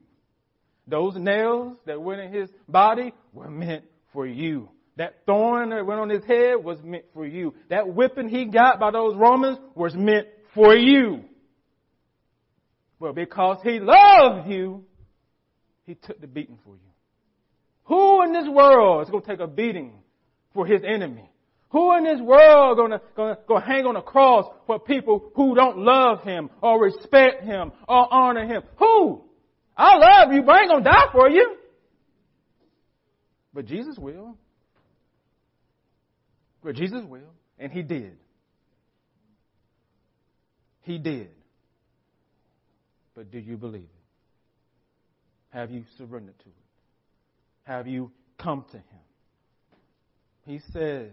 Those 0.86 1.16
nails 1.16 1.76
that 1.86 2.00
went 2.00 2.20
in 2.20 2.32
his 2.32 2.50
body 2.68 3.14
were 3.32 3.50
meant 3.50 3.84
for 4.12 4.26
you. 4.26 4.68
That 4.96 5.24
thorn 5.26 5.70
that 5.70 5.86
went 5.86 6.00
on 6.00 6.10
his 6.10 6.24
head 6.24 6.62
was 6.62 6.78
meant 6.82 7.04
for 7.14 7.26
you. 7.26 7.54
That 7.70 7.88
whipping 7.88 8.28
he 8.28 8.44
got 8.44 8.78
by 8.78 8.90
those 8.90 9.16
Romans 9.16 9.58
was 9.74 9.94
meant 9.94 10.28
for 10.54 10.76
you. 10.76 11.24
But 13.00 13.14
because 13.14 13.58
he 13.62 13.80
loved 13.80 14.48
you, 14.48 14.84
he 15.84 15.94
took 15.94 16.20
the 16.20 16.26
beating 16.26 16.58
for 16.64 16.74
you. 16.74 16.90
Who 17.84 18.22
in 18.22 18.32
this 18.32 18.48
world 18.48 19.02
is 19.02 19.10
going 19.10 19.22
to 19.22 19.28
take 19.28 19.40
a 19.40 19.46
beating 19.46 19.92
for 20.52 20.66
his 20.66 20.82
enemy? 20.84 21.28
Who 21.74 21.96
in 21.96 22.04
this 22.04 22.20
world 22.20 22.76
gonna, 22.76 23.00
gonna, 23.16 23.36
gonna 23.48 23.66
hang 23.66 23.84
on 23.84 23.96
a 23.96 24.00
cross 24.00 24.46
for 24.64 24.78
people 24.78 25.32
who 25.34 25.56
don't 25.56 25.78
love 25.78 26.22
him 26.22 26.48
or 26.62 26.80
respect 26.80 27.42
him 27.42 27.72
or 27.88 28.14
honor 28.14 28.46
him? 28.46 28.62
Who? 28.78 29.24
I 29.76 29.96
love 29.96 30.32
you, 30.32 30.42
but 30.42 30.54
I 30.54 30.60
ain't 30.60 30.70
gonna 30.70 30.84
die 30.84 31.10
for 31.10 31.28
you. 31.28 31.56
But 33.52 33.66
Jesus 33.66 33.98
will. 33.98 34.36
But 36.62 36.76
Jesus 36.76 37.02
will. 37.04 37.32
And 37.58 37.72
he 37.72 37.82
did. 37.82 38.18
He 40.82 40.98
did. 40.98 41.30
But 43.16 43.32
do 43.32 43.38
you 43.40 43.56
believe 43.56 43.82
it? 43.82 43.88
Have 45.50 45.72
you 45.72 45.82
surrendered 45.98 46.38
to 46.38 46.46
it? 46.46 46.54
Have 47.64 47.88
you 47.88 48.12
come 48.38 48.64
to 48.70 48.76
him? 48.76 48.84
He 50.46 50.60
says, 50.72 51.10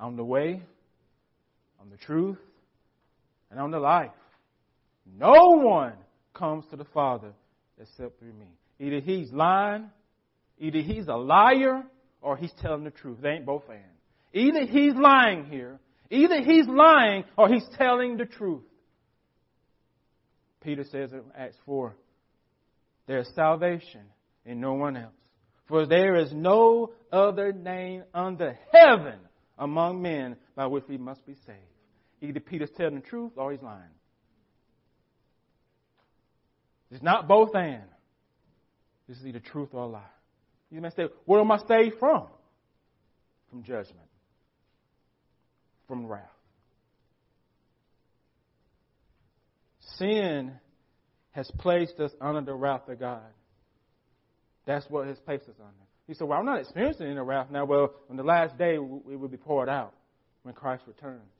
I'm 0.00 0.16
the 0.16 0.24
way, 0.24 0.62
I'm 1.80 1.90
the 1.90 1.98
truth, 1.98 2.38
and 3.50 3.60
I'm 3.60 3.70
the 3.70 3.78
life. 3.78 4.10
No 5.18 5.58
one 5.62 5.92
comes 6.32 6.64
to 6.70 6.76
the 6.76 6.86
Father 6.86 7.32
except 7.78 8.18
through 8.18 8.32
me. 8.32 8.46
Either 8.78 9.00
he's 9.00 9.30
lying, 9.30 9.90
either 10.58 10.80
he's 10.80 11.06
a 11.08 11.16
liar, 11.16 11.84
or 12.22 12.36
he's 12.36 12.52
telling 12.62 12.84
the 12.84 12.90
truth. 12.90 13.18
They 13.20 13.30
ain't 13.30 13.46
both 13.46 13.64
and. 13.68 13.80
Either 14.32 14.64
he's 14.64 14.94
lying 14.94 15.44
here, 15.44 15.78
either 16.10 16.40
he's 16.42 16.66
lying, 16.66 17.24
or 17.36 17.48
he's 17.48 17.66
telling 17.76 18.16
the 18.16 18.26
truth. 18.26 18.62
Peter 20.62 20.84
says 20.84 21.12
in 21.12 21.22
Acts 21.36 21.56
4, 21.66 21.94
there's 23.06 23.28
salvation 23.34 24.02
in 24.44 24.60
no 24.60 24.74
one 24.74 24.96
else. 24.96 25.12
For 25.68 25.86
there 25.86 26.16
is 26.16 26.32
no 26.32 26.92
other 27.12 27.52
name 27.52 28.04
under 28.14 28.58
heaven 28.72 29.18
among 29.60 30.02
men 30.02 30.36
by 30.56 30.66
which 30.66 30.84
we 30.88 30.96
must 30.96 31.24
be 31.26 31.34
saved. 31.46 31.58
Either 32.22 32.40
Peter's 32.40 32.70
telling 32.76 32.96
the 32.96 33.00
truth 33.00 33.32
or 33.36 33.52
he's 33.52 33.62
lying. 33.62 33.82
It's 36.90 37.02
not 37.02 37.28
both 37.28 37.54
and. 37.54 37.84
This 39.06 39.18
is 39.18 39.26
either 39.26 39.38
truth 39.38 39.68
or 39.72 39.84
a 39.84 39.86
lie. 39.86 40.02
You 40.70 40.80
may 40.80 40.90
say, 40.90 41.04
where 41.24 41.40
am 41.40 41.52
I 41.52 41.58
saved 41.68 41.96
from? 41.98 42.26
From 43.50 43.62
judgment. 43.62 44.08
From 45.86 46.06
wrath. 46.06 46.24
Sin 49.96 50.52
has 51.32 51.50
placed 51.58 51.98
us 52.00 52.12
under 52.20 52.40
the 52.40 52.54
wrath 52.54 52.88
of 52.88 52.98
God. 52.98 53.22
That's 54.66 54.88
what 54.88 55.06
has 55.06 55.18
placed 55.20 55.44
us 55.44 55.56
under. 55.58 55.89
He 56.10 56.14
said, 56.14 56.26
Well, 56.26 56.40
I'm 56.40 56.44
not 56.44 56.58
experiencing 56.58 57.06
any 57.06 57.20
wrath 57.20 57.52
now. 57.52 57.64
Well, 57.64 57.94
on 58.10 58.16
the 58.16 58.24
last 58.24 58.58
day, 58.58 58.74
it 58.74 58.82
will 58.82 59.28
be 59.28 59.36
poured 59.36 59.68
out 59.68 59.94
when 60.42 60.56
Christ 60.56 60.82
returns. 60.88 61.30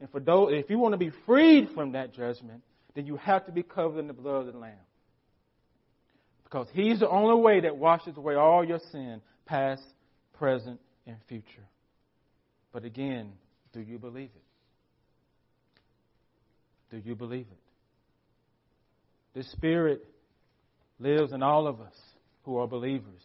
And 0.00 0.10
for 0.10 0.18
those, 0.18 0.48
if 0.52 0.68
you 0.68 0.80
want 0.80 0.94
to 0.94 0.98
be 0.98 1.12
freed 1.26 1.68
from 1.76 1.92
that 1.92 2.12
judgment, 2.12 2.64
then 2.96 3.06
you 3.06 3.16
have 3.18 3.46
to 3.46 3.52
be 3.52 3.62
covered 3.62 4.00
in 4.00 4.08
the 4.08 4.12
blood 4.12 4.48
of 4.48 4.52
the 4.52 4.58
Lamb. 4.58 4.72
Because 6.42 6.66
He's 6.72 6.98
the 6.98 7.08
only 7.08 7.40
way 7.40 7.60
that 7.60 7.76
washes 7.76 8.16
away 8.16 8.34
all 8.34 8.64
your 8.64 8.80
sin, 8.90 9.20
past, 9.46 9.84
present, 10.40 10.80
and 11.06 11.16
future. 11.28 11.44
But 12.72 12.84
again, 12.84 13.30
do 13.72 13.78
you 13.78 14.00
believe 14.00 14.30
it? 14.34 14.42
Do 16.90 17.00
you 17.08 17.14
believe 17.14 17.46
it? 17.48 19.38
The 19.38 19.44
Spirit 19.52 20.04
lives 20.98 21.32
in 21.32 21.44
all 21.44 21.68
of 21.68 21.80
us 21.80 21.94
who 22.42 22.56
are 22.56 22.66
believers. 22.66 23.22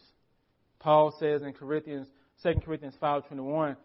Paul 0.80 1.14
says 1.20 1.42
in 1.42 1.52
Corinthians, 1.52 2.08
2 2.42 2.54
Corinthians 2.64 2.94
5.21, 3.00 3.76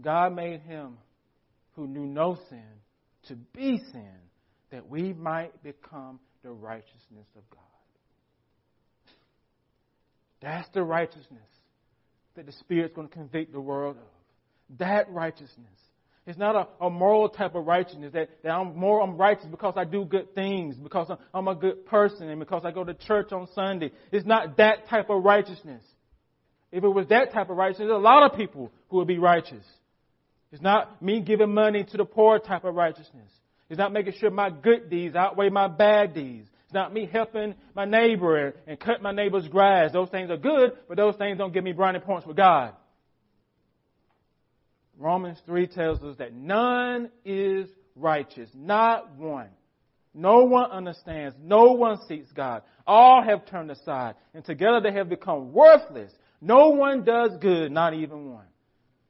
God 0.00 0.34
made 0.34 0.60
him 0.60 0.98
who 1.74 1.86
knew 1.86 2.04
no 2.04 2.36
sin 2.48 2.62
to 3.28 3.36
be 3.36 3.78
sin 3.92 4.14
that 4.70 4.88
we 4.88 5.12
might 5.12 5.62
become 5.62 6.18
the 6.42 6.50
righteousness 6.50 7.26
of 7.36 7.48
God. 7.50 7.60
That's 10.40 10.68
the 10.72 10.82
righteousness 10.82 11.40
that 12.34 12.46
the 12.46 12.52
Spirit's 12.52 12.94
going 12.94 13.08
to 13.08 13.14
convict 13.14 13.52
the 13.52 13.60
world 13.60 13.96
of. 13.96 14.78
That 14.78 15.10
righteousness. 15.10 15.66
It's 16.26 16.38
not 16.38 16.54
a, 16.54 16.86
a 16.86 16.90
moral 16.90 17.28
type 17.28 17.54
of 17.54 17.66
righteousness 17.66 18.12
that, 18.12 18.28
that 18.42 18.50
I'm 18.50 18.76
more 18.76 19.02
I'm 19.02 19.16
righteous 19.16 19.46
because 19.50 19.74
I 19.76 19.84
do 19.84 20.04
good 20.04 20.34
things, 20.34 20.76
because 20.76 21.08
I'm, 21.10 21.18
I'm 21.34 21.48
a 21.48 21.54
good 21.54 21.86
person, 21.86 22.28
and 22.28 22.38
because 22.38 22.62
I 22.64 22.70
go 22.70 22.84
to 22.84 22.94
church 22.94 23.32
on 23.32 23.48
Sunday. 23.54 23.90
It's 24.12 24.26
not 24.26 24.56
that 24.58 24.88
type 24.88 25.10
of 25.10 25.24
righteousness. 25.24 25.82
If 26.72 26.84
it 26.84 26.88
was 26.88 27.08
that 27.08 27.32
type 27.32 27.50
of 27.50 27.56
righteousness, 27.56 27.88
there's 27.88 27.98
a 27.98 28.02
lot 28.02 28.30
of 28.30 28.36
people 28.36 28.70
who 28.88 28.98
would 28.98 29.08
be 29.08 29.18
righteous. 29.18 29.64
It's 30.52 30.62
not 30.62 31.00
me 31.02 31.20
giving 31.20 31.52
money 31.52 31.84
to 31.84 31.96
the 31.96 32.04
poor 32.04 32.38
type 32.38 32.64
of 32.64 32.74
righteousness. 32.74 33.30
It's 33.68 33.78
not 33.78 33.92
making 33.92 34.14
sure 34.18 34.30
my 34.30 34.50
good 34.50 34.90
deeds 34.90 35.14
outweigh 35.14 35.48
my 35.48 35.68
bad 35.68 36.14
deeds. 36.14 36.48
It's 36.64 36.74
not 36.74 36.92
me 36.92 37.08
helping 37.10 37.54
my 37.74 37.84
neighbor 37.84 38.46
and, 38.46 38.54
and 38.66 38.80
cut 38.80 39.02
my 39.02 39.12
neighbor's 39.12 39.46
grass. 39.48 39.92
Those 39.92 40.08
things 40.08 40.30
are 40.30 40.36
good, 40.36 40.72
but 40.88 40.96
those 40.96 41.16
things 41.16 41.38
don't 41.38 41.52
give 41.52 41.64
me 41.64 41.72
brownie 41.72 42.00
points 42.00 42.26
with 42.26 42.36
God. 42.36 42.74
Romans 44.98 45.38
3 45.46 45.66
tells 45.68 46.02
us 46.02 46.16
that 46.18 46.34
none 46.34 47.10
is 47.24 47.68
righteous, 47.96 48.50
not 48.54 49.16
one. 49.16 49.48
No 50.12 50.44
one 50.44 50.70
understands. 50.70 51.36
No 51.40 51.72
one 51.72 51.98
seeks 52.08 52.30
God. 52.32 52.62
All 52.86 53.22
have 53.22 53.46
turned 53.46 53.70
aside, 53.70 54.16
and 54.34 54.44
together 54.44 54.80
they 54.80 54.92
have 54.92 55.08
become 55.08 55.52
worthless. 55.52 56.12
No 56.40 56.68
one 56.68 57.04
does 57.04 57.32
good, 57.40 57.70
not 57.70 57.94
even 57.94 58.32
one. 58.32 58.46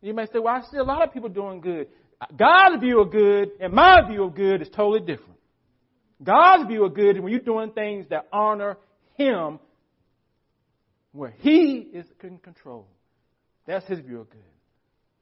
You 0.02 0.14
may 0.14 0.26
say, 0.26 0.38
well, 0.38 0.54
I 0.54 0.62
see 0.70 0.78
a 0.78 0.82
lot 0.82 1.02
of 1.02 1.12
people 1.12 1.28
doing 1.28 1.60
good. 1.60 1.88
God's 2.36 2.80
view 2.80 3.00
of 3.00 3.10
good 3.10 3.50
and 3.60 3.72
my 3.72 4.06
view 4.08 4.24
of 4.24 4.34
good 4.34 4.62
is 4.62 4.68
totally 4.68 5.00
different. 5.00 5.38
God's 6.22 6.68
view 6.68 6.84
of 6.84 6.94
good 6.94 7.16
is 7.16 7.22
when 7.22 7.32
you're 7.32 7.40
doing 7.40 7.70
things 7.70 8.06
that 8.10 8.26
honor 8.32 8.76
Him, 9.16 9.58
where 11.12 11.34
He 11.38 11.88
is 11.92 12.06
in 12.22 12.38
control. 12.38 12.86
That's 13.66 13.86
His 13.86 14.00
view 14.00 14.20
of 14.20 14.30
good. 14.30 14.40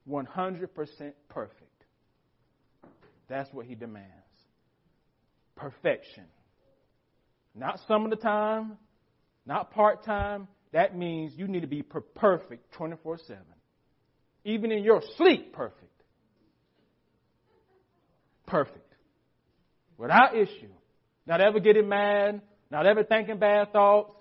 100% 0.08 0.68
perfect. 1.28 1.84
That's 3.28 3.52
what 3.52 3.66
He 3.66 3.74
demands. 3.74 4.08
Perfection. 5.54 6.24
Not 7.54 7.80
some 7.86 8.04
of 8.04 8.10
the 8.10 8.16
time, 8.16 8.78
not 9.46 9.72
part 9.72 10.04
time. 10.04 10.48
That 10.72 10.96
means 10.96 11.33
you 11.37 11.48
need 11.48 11.61
to 11.61 11.66
be 11.66 11.83
perfect 11.83 12.72
24 12.72 13.18
7. 13.26 13.42
Even 14.44 14.72
in 14.72 14.83
your 14.85 15.02
sleep, 15.16 15.52
perfect. 15.52 15.85
Perfect. 18.46 18.94
Without 19.96 20.37
issue. 20.37 20.70
Not 21.26 21.40
ever 21.40 21.61
getting 21.61 21.88
mad, 21.88 22.40
not 22.70 22.87
ever 22.87 23.04
thinking 23.04 23.38
bad 23.38 23.72
thoughts. 23.72 24.14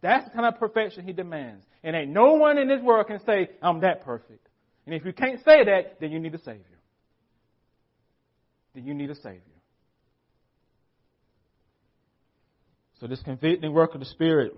That's 0.00 0.24
the 0.24 0.30
kind 0.30 0.46
of 0.46 0.58
perfection 0.58 1.04
he 1.04 1.12
demands. 1.12 1.64
And 1.82 1.96
ain't 1.96 2.10
no 2.10 2.34
one 2.34 2.58
in 2.58 2.68
this 2.68 2.80
world 2.82 3.06
can 3.06 3.20
say, 3.24 3.50
I'm 3.60 3.80
that 3.80 4.04
perfect. 4.04 4.48
And 4.86 4.94
if 4.94 5.04
you 5.04 5.12
can't 5.12 5.38
say 5.44 5.64
that, 5.64 5.98
then 6.00 6.10
you 6.10 6.18
need 6.18 6.34
a 6.34 6.38
Savior. 6.38 6.64
Then 8.74 8.84
you 8.84 8.94
need 8.94 9.10
a 9.10 9.14
Savior. 9.16 9.40
So 13.00 13.06
this 13.06 13.20
convicting 13.22 13.72
work 13.72 13.94
of 13.94 14.00
the 14.00 14.06
Spirit, 14.06 14.56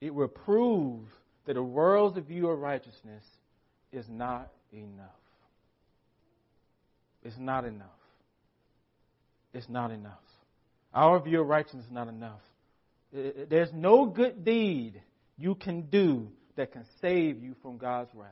it 0.00 0.14
will 0.14 0.28
prove 0.28 1.00
that 1.46 1.54
the 1.54 1.62
world's 1.62 2.18
view 2.26 2.48
of 2.48 2.58
righteousness 2.58 3.24
is 3.92 4.06
not 4.08 4.50
enough. 4.72 5.10
It's 7.22 7.38
not 7.38 7.64
enough. 7.64 7.88
It's 9.52 9.68
not 9.68 9.90
enough. 9.90 10.12
Our 10.92 11.20
view 11.20 11.40
of 11.40 11.48
righteousness 11.48 11.86
is 11.86 11.92
not 11.92 12.08
enough. 12.08 12.40
There's 13.12 13.72
no 13.72 14.06
good 14.06 14.44
deed 14.44 15.00
you 15.38 15.54
can 15.54 15.82
do 15.82 16.28
that 16.56 16.72
can 16.72 16.84
save 17.00 17.42
you 17.42 17.54
from 17.62 17.78
God's 17.78 18.10
wrath. 18.14 18.30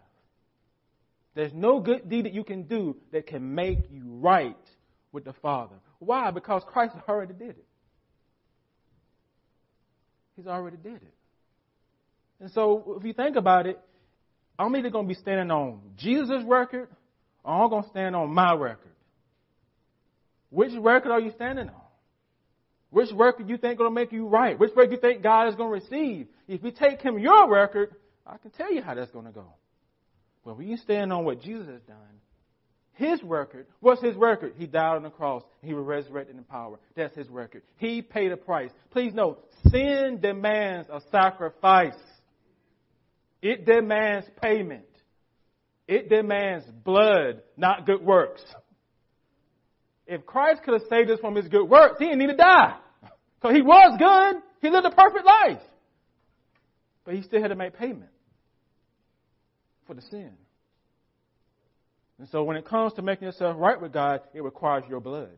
There's 1.35 1.53
no 1.53 1.81
good 1.81 2.09
deed 2.09 2.27
that 2.27 2.33
you 2.33 2.45
can 2.45 2.65
do 2.65 2.97
that 3.13 3.27
can 3.27 3.55
make 3.55 3.91
you 3.91 4.03
right 4.05 4.57
with 5.13 5.25
the 5.25 5.33
Father. 5.33 5.77
Why? 5.99 6.31
Because 6.31 6.63
Christ 6.67 6.95
already 7.09 7.35
did 7.35 7.51
it. 7.51 7.67
He's 10.37 10.47
already 10.47 10.77
did 10.77 10.97
it. 10.97 11.14
And 12.41 12.51
so, 12.53 12.97
if 12.99 13.05
you 13.05 13.13
think 13.13 13.37
about 13.37 13.67
it, 13.67 13.79
I'm 14.59 14.75
either 14.77 14.91
going 14.91 15.07
to 15.07 15.09
be 15.09 15.21
standing 15.21 15.51
on 15.51 15.81
Jesus' 15.97 16.43
record 16.47 16.89
or 17.45 17.65
I'm 17.65 17.71
going 17.71 17.83
to 17.83 17.89
stand 17.89 18.15
on 18.17 18.33
my 18.33 18.55
record. 18.55 18.93
Which 20.51 20.73
record 20.79 21.11
are 21.11 21.21
you 21.21 21.33
standing 21.33 21.69
on? 21.69 21.75
Which 22.91 23.11
record 23.13 23.49
you 23.51 23.57
think 23.57 23.79
going 23.79 23.91
to 23.91 23.95
make 23.95 24.13
you 24.13 24.29
right? 24.29 24.59
Which 24.59 24.71
record 24.77 24.93
you 24.93 24.99
think 24.99 25.23
God 25.23 25.49
is 25.49 25.57
going 25.57 25.69
to 25.69 25.85
receive? 25.85 26.29
If 26.47 26.63
you 26.63 26.71
take 26.71 27.01
him 27.01 27.19
your 27.19 27.51
record, 27.51 27.97
I 28.25 28.37
can 28.39 28.53
tell 28.53 28.73
you 28.73 28.83
how 28.83 28.95
that's 28.95 29.11
going 29.11 29.27
to 29.27 29.33
go. 29.33 29.47
But 30.45 30.57
when 30.57 30.69
you 30.69 30.77
stand 30.77 31.13
on 31.13 31.25
what 31.25 31.41
Jesus 31.41 31.67
has 31.67 31.81
done, 31.83 31.97
his 32.93 33.21
record, 33.25 33.67
what's 33.81 34.01
his 34.01 34.15
record? 34.15 34.55
He 34.57 34.67
died 34.67 34.95
on 34.95 35.03
the 35.03 35.11
cross. 35.11 35.43
He 35.63 35.75
was 35.75 35.85
resurrected 35.85 36.37
in 36.37 36.45
power. 36.45 36.79
That's 36.95 37.17
his 37.17 37.29
record. 37.29 37.63
He 37.79 38.03
paid 38.03 38.31
a 38.31 38.37
price. 38.37 38.71
Please 38.93 39.13
note, 39.13 39.45
sin 39.71 40.21
demands 40.23 40.89
a 40.89 41.01
sacrifice. 41.11 41.95
It 43.45 43.67
demands 43.67 44.27
payment. 44.43 44.87
It 45.87 46.09
demands 46.09 46.65
blood, 46.65 47.43
not 47.59 47.85
good 47.85 48.03
works. 48.03 48.43
If 50.07 50.25
Christ 50.25 50.63
could 50.63 50.81
have 50.81 50.89
saved 50.89 51.11
us 51.11 51.21
from 51.21 51.35
his 51.35 51.47
good 51.49 51.69
works, 51.69 51.97
he 51.99 52.07
didn't 52.07 52.21
need 52.21 52.29
to 52.29 52.37
die. 52.37 52.79
Because 53.39 53.55
he 53.55 53.61
was 53.61 53.99
good. 53.99 54.43
He 54.63 54.71
lived 54.71 54.87
a 54.87 54.91
perfect 54.91 55.27
life. 55.27 55.61
But 57.05 57.17
he 57.17 57.23
still 57.23 57.43
had 57.43 57.49
to 57.49 57.55
make 57.55 57.77
payment 57.77 58.11
for 59.87 59.93
the 59.93 60.01
sin. 60.01 60.31
And 62.19 62.27
so 62.31 62.45
when 62.45 62.57
it 62.57 62.65
comes 62.65 62.95
to 62.95 63.03
making 63.03 63.27
yourself 63.27 63.57
right 63.59 63.79
with 63.79 63.93
God, 63.93 64.23
it 64.33 64.43
requires 64.43 64.85
your 64.89 65.01
blood. 65.01 65.37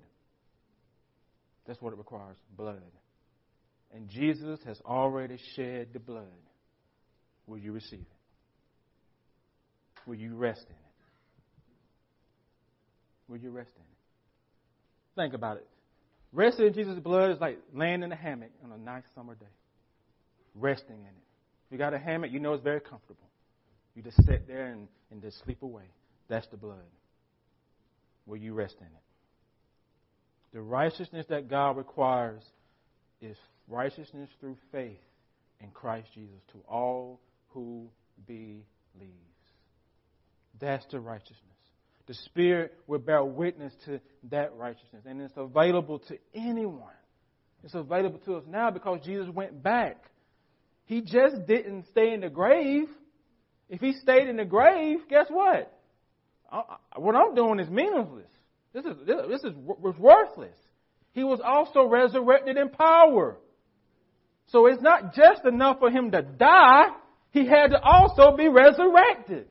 That's 1.66 1.82
what 1.82 1.92
it 1.92 1.98
requires 1.98 2.36
blood. 2.56 2.82
And 3.92 4.08
Jesus 4.08 4.60
has 4.64 4.80
already 4.86 5.40
shed 5.56 5.88
the 5.92 5.98
blood. 5.98 6.45
Will 7.46 7.58
you 7.58 7.72
receive 7.72 8.00
it? 8.00 8.06
Will 10.06 10.16
you 10.16 10.34
rest 10.34 10.64
in 10.68 10.74
it? 10.74 10.78
Will 13.28 13.38
you 13.38 13.50
rest 13.50 13.70
in 13.74 13.82
it? 13.82 15.20
Think 15.20 15.34
about 15.34 15.56
it. 15.56 15.66
Resting 16.32 16.66
in 16.66 16.74
Jesus' 16.74 16.98
blood 16.98 17.30
is 17.30 17.40
like 17.40 17.58
laying 17.72 18.02
in 18.02 18.12
a 18.12 18.16
hammock 18.16 18.50
on 18.64 18.72
a 18.72 18.78
nice 18.78 19.04
summer 19.14 19.34
day. 19.34 19.46
Resting 20.54 20.96
in 20.96 21.06
it. 21.06 21.26
You 21.70 21.78
got 21.78 21.94
a 21.94 21.98
hammock, 21.98 22.30
you 22.30 22.40
know 22.40 22.52
it's 22.52 22.62
very 22.62 22.80
comfortable. 22.80 23.28
You 23.94 24.02
just 24.02 24.16
sit 24.26 24.46
there 24.46 24.66
and, 24.66 24.86
and 25.10 25.22
just 25.22 25.42
sleep 25.44 25.62
away. 25.62 25.84
That's 26.28 26.46
the 26.48 26.56
blood. 26.56 26.84
Will 28.26 28.36
you 28.36 28.54
rest 28.54 28.76
in 28.80 28.86
it? 28.86 28.92
The 30.52 30.60
righteousness 30.60 31.26
that 31.28 31.48
God 31.48 31.76
requires 31.76 32.42
is 33.20 33.36
righteousness 33.68 34.28
through 34.40 34.56
faith 34.70 34.98
in 35.60 35.70
Christ 35.70 36.08
Jesus 36.14 36.40
to 36.52 36.58
all 36.68 37.20
who 37.56 37.88
believes. 38.26 38.62
That's 40.60 40.84
the 40.90 41.00
righteousness. 41.00 41.40
The 42.06 42.12
Spirit 42.14 42.74
will 42.86 42.98
bear 42.98 43.24
witness 43.24 43.72
to 43.86 43.98
that 44.30 44.54
righteousness, 44.56 45.04
and 45.06 45.22
it's 45.22 45.32
available 45.36 46.00
to 46.00 46.18
anyone. 46.34 46.82
It's 47.64 47.74
available 47.74 48.18
to 48.26 48.36
us 48.36 48.44
now 48.46 48.70
because 48.70 49.00
Jesus 49.04 49.28
went 49.28 49.62
back. 49.62 50.04
He 50.84 51.00
just 51.00 51.46
didn't 51.48 51.86
stay 51.90 52.12
in 52.12 52.20
the 52.20 52.28
grave. 52.28 52.88
If 53.70 53.80
he 53.80 53.94
stayed 53.94 54.28
in 54.28 54.36
the 54.36 54.44
grave, 54.44 54.98
guess 55.08 55.26
what? 55.30 55.72
what 56.94 57.16
I'm 57.16 57.34
doing 57.34 57.58
is 57.58 57.70
meaningless. 57.70 58.30
This 58.74 58.84
is 58.84 58.96
this 59.06 59.42
is 59.42 59.54
worthless. 59.56 60.56
He 61.12 61.24
was 61.24 61.40
also 61.42 61.88
resurrected 61.88 62.58
in 62.58 62.68
power. 62.68 63.38
So 64.48 64.66
it's 64.66 64.82
not 64.82 65.14
just 65.14 65.44
enough 65.44 65.78
for 65.80 65.90
him 65.90 66.10
to 66.10 66.22
die. 66.22 66.88
He 67.36 67.44
had 67.46 67.72
to 67.72 67.80
also 67.82 68.34
be 68.34 68.48
resurrected. 68.48 69.48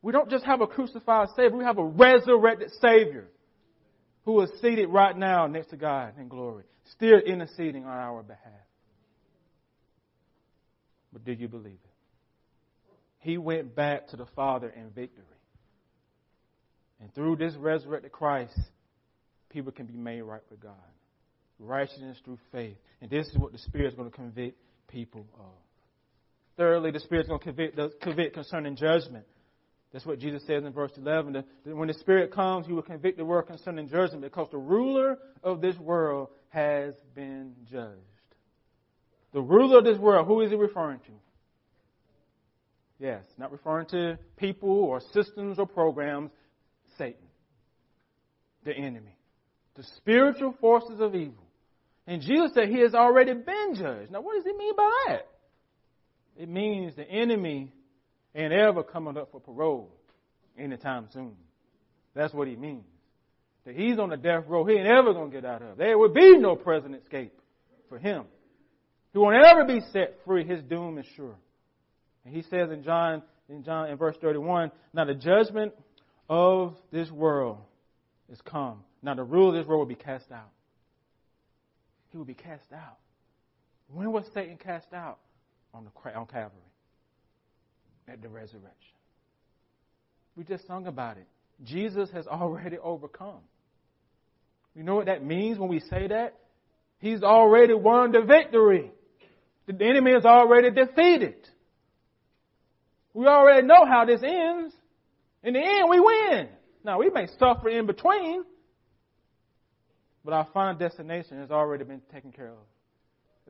We 0.00 0.12
don't 0.12 0.30
just 0.30 0.44
have 0.44 0.60
a 0.60 0.68
crucified 0.68 1.30
Savior, 1.34 1.56
we 1.56 1.64
have 1.64 1.78
a 1.78 1.84
resurrected 1.84 2.70
Savior 2.80 3.26
who 4.24 4.40
is 4.42 4.50
seated 4.62 4.90
right 4.90 5.18
now 5.18 5.48
next 5.48 5.70
to 5.70 5.76
God 5.76 6.12
in 6.20 6.28
glory, 6.28 6.62
still 6.92 7.18
interceding 7.18 7.84
on 7.84 7.96
our 7.96 8.22
behalf. 8.22 8.52
But 11.12 11.24
do 11.24 11.32
you 11.32 11.48
believe 11.48 11.72
it? 11.72 12.94
He 13.18 13.38
went 13.38 13.74
back 13.74 14.06
to 14.10 14.16
the 14.16 14.26
Father 14.36 14.68
in 14.68 14.90
victory. 14.90 15.24
And 17.00 17.12
through 17.12 17.36
this 17.36 17.54
resurrected 17.56 18.12
Christ, 18.12 18.56
people 19.50 19.72
can 19.72 19.86
be 19.86 19.96
made 19.96 20.22
right 20.22 20.42
with 20.48 20.60
God. 20.60 20.74
Righteousness 21.58 22.18
through 22.24 22.38
faith. 22.52 22.76
And 23.00 23.10
this 23.10 23.26
is 23.28 23.38
what 23.38 23.52
the 23.52 23.58
Spirit 23.58 23.88
is 23.88 23.94
going 23.94 24.10
to 24.10 24.16
convict 24.16 24.58
people 24.88 25.26
of. 25.38 25.52
Thirdly, 26.56 26.90
the 26.90 27.00
Spirit 27.00 27.22
is 27.22 27.28
going 27.28 27.40
to 27.40 27.44
convict, 27.44 28.00
convict 28.00 28.34
concerning 28.34 28.76
judgment. 28.76 29.24
That's 29.92 30.04
what 30.04 30.18
Jesus 30.18 30.42
says 30.46 30.64
in 30.64 30.72
verse 30.72 30.90
11. 30.96 31.32
That 31.34 31.46
when 31.64 31.88
the 31.88 31.94
Spirit 31.94 32.32
comes, 32.32 32.66
He 32.66 32.72
will 32.72 32.82
convict 32.82 33.16
the 33.16 33.24
world 33.24 33.46
concerning 33.46 33.88
judgment 33.88 34.22
because 34.22 34.48
the 34.50 34.58
ruler 34.58 35.18
of 35.42 35.60
this 35.60 35.76
world 35.78 36.28
has 36.48 36.94
been 37.14 37.54
judged. 37.70 38.00
The 39.32 39.40
ruler 39.40 39.78
of 39.78 39.84
this 39.84 39.98
world, 39.98 40.26
who 40.26 40.40
is 40.40 40.50
He 40.50 40.56
referring 40.56 40.98
to? 41.00 41.12
Yes, 42.98 43.24
not 43.38 43.52
referring 43.52 43.86
to 43.88 44.18
people 44.36 44.68
or 44.68 45.00
systems 45.12 45.58
or 45.58 45.66
programs. 45.66 46.30
Satan, 46.96 47.26
the 48.64 48.72
enemy, 48.72 49.16
the 49.74 49.82
spiritual 49.96 50.54
forces 50.60 51.00
of 51.00 51.14
evil. 51.14 51.43
And 52.06 52.20
Jesus 52.20 52.52
said 52.54 52.68
he 52.68 52.80
has 52.80 52.94
already 52.94 53.32
been 53.32 53.74
judged. 53.74 54.10
Now, 54.10 54.20
what 54.20 54.34
does 54.34 54.44
he 54.44 54.52
mean 54.52 54.76
by 54.76 54.90
that? 55.08 55.26
It 56.36 56.48
means 56.48 56.94
the 56.94 57.08
enemy 57.08 57.72
ain't 58.34 58.52
ever 58.52 58.82
coming 58.82 59.16
up 59.16 59.30
for 59.32 59.40
parole 59.40 59.90
anytime 60.58 61.08
soon. 61.12 61.36
That's 62.14 62.34
what 62.34 62.48
he 62.48 62.56
means. 62.56 62.84
that 63.64 63.74
he's 63.74 63.98
on 63.98 64.10
the 64.10 64.16
death 64.16 64.44
row 64.46 64.64
he 64.64 64.74
ain't 64.74 64.86
ever 64.86 65.12
going 65.12 65.30
to 65.30 65.40
get 65.40 65.44
out 65.44 65.62
of. 65.62 65.78
There 65.78 65.96
would 65.96 66.14
be 66.14 66.36
no 66.38 66.56
present 66.56 66.94
escape 66.94 67.32
for 67.88 67.98
him. 67.98 68.24
He 69.12 69.18
won't 69.18 69.36
ever 69.42 69.64
be 69.64 69.80
set 69.92 70.18
free. 70.24 70.46
His 70.46 70.62
doom 70.62 70.98
is 70.98 71.06
sure. 71.16 71.36
And 72.24 72.34
he 72.34 72.42
says 72.42 72.70
in 72.70 72.82
John, 72.82 73.22
in 73.48 73.62
John, 73.64 73.88
in 73.88 73.96
verse 73.96 74.16
31, 74.20 74.72
now 74.92 75.04
the 75.04 75.14
judgment 75.14 75.72
of 76.28 76.74
this 76.90 77.10
world 77.10 77.58
is 78.30 78.40
come. 78.44 78.80
Now 79.02 79.14
the 79.14 79.22
rule 79.22 79.50
of 79.50 79.54
this 79.54 79.66
world 79.66 79.80
will 79.80 79.94
be 79.94 80.02
cast 80.02 80.30
out. 80.32 80.50
He 82.14 82.18
will 82.18 82.24
be 82.24 82.34
cast 82.34 82.72
out. 82.72 82.98
When 83.88 84.12
was 84.12 84.24
Satan 84.32 84.56
cast 84.56 84.92
out? 84.92 85.18
On 85.74 85.84
the 85.84 86.10
on 86.12 86.26
Calvary. 86.26 86.60
At 88.06 88.22
the 88.22 88.28
resurrection. 88.28 88.94
We 90.36 90.44
just 90.44 90.64
sung 90.68 90.86
about 90.86 91.16
it. 91.16 91.26
Jesus 91.64 92.08
has 92.12 92.28
already 92.28 92.78
overcome. 92.82 93.40
You 94.76 94.84
know 94.84 94.94
what 94.94 95.06
that 95.06 95.24
means 95.24 95.58
when 95.58 95.68
we 95.68 95.80
say 95.80 96.06
that? 96.06 96.34
He's 97.00 97.24
already 97.24 97.74
won 97.74 98.12
the 98.12 98.20
victory. 98.20 98.92
The 99.66 99.72
enemy 99.84 100.12
is 100.12 100.24
already 100.24 100.70
defeated. 100.70 101.48
We 103.12 103.26
already 103.26 103.66
know 103.66 103.86
how 103.86 104.04
this 104.04 104.20
ends. 104.22 104.72
In 105.42 105.54
the 105.54 105.60
end, 105.60 105.90
we 105.90 105.98
win. 105.98 106.48
Now, 106.84 107.00
we 107.00 107.10
may 107.10 107.26
suffer 107.40 107.68
in 107.70 107.86
between, 107.86 108.44
but 110.24 110.32
our 110.32 110.46
final 110.52 110.74
destination 110.74 111.38
has 111.38 111.50
already 111.50 111.84
been 111.84 112.00
taken 112.12 112.32
care 112.32 112.48
of. 112.48 112.56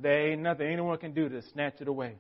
There 0.01 0.33
ain't 0.33 0.43
nothing 0.43 0.67
anyone 0.67 0.99
can 0.99 1.13
do 1.13 1.29
to 1.29 1.43
snatch 1.53 1.75
it 1.81 1.89
away. 1.89 2.17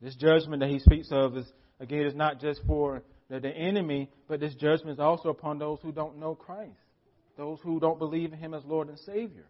This 0.00 0.14
judgment 0.14 0.60
that 0.60 0.70
he 0.70 0.78
speaks 0.78 1.08
of 1.10 1.36
is, 1.36 1.46
again, 1.80 2.06
is 2.06 2.14
not 2.14 2.40
just 2.40 2.60
for 2.66 3.02
the, 3.28 3.40
the 3.40 3.50
enemy, 3.50 4.10
but 4.28 4.40
this 4.40 4.54
judgment 4.54 4.94
is 4.94 5.00
also 5.00 5.28
upon 5.28 5.58
those 5.58 5.78
who 5.82 5.92
don't 5.92 6.18
know 6.18 6.34
Christ, 6.34 6.72
those 7.36 7.58
who 7.62 7.80
don't 7.80 7.98
believe 7.98 8.32
in 8.32 8.38
him 8.38 8.54
as 8.54 8.64
Lord 8.64 8.88
and 8.88 8.98
Savior. 9.00 9.46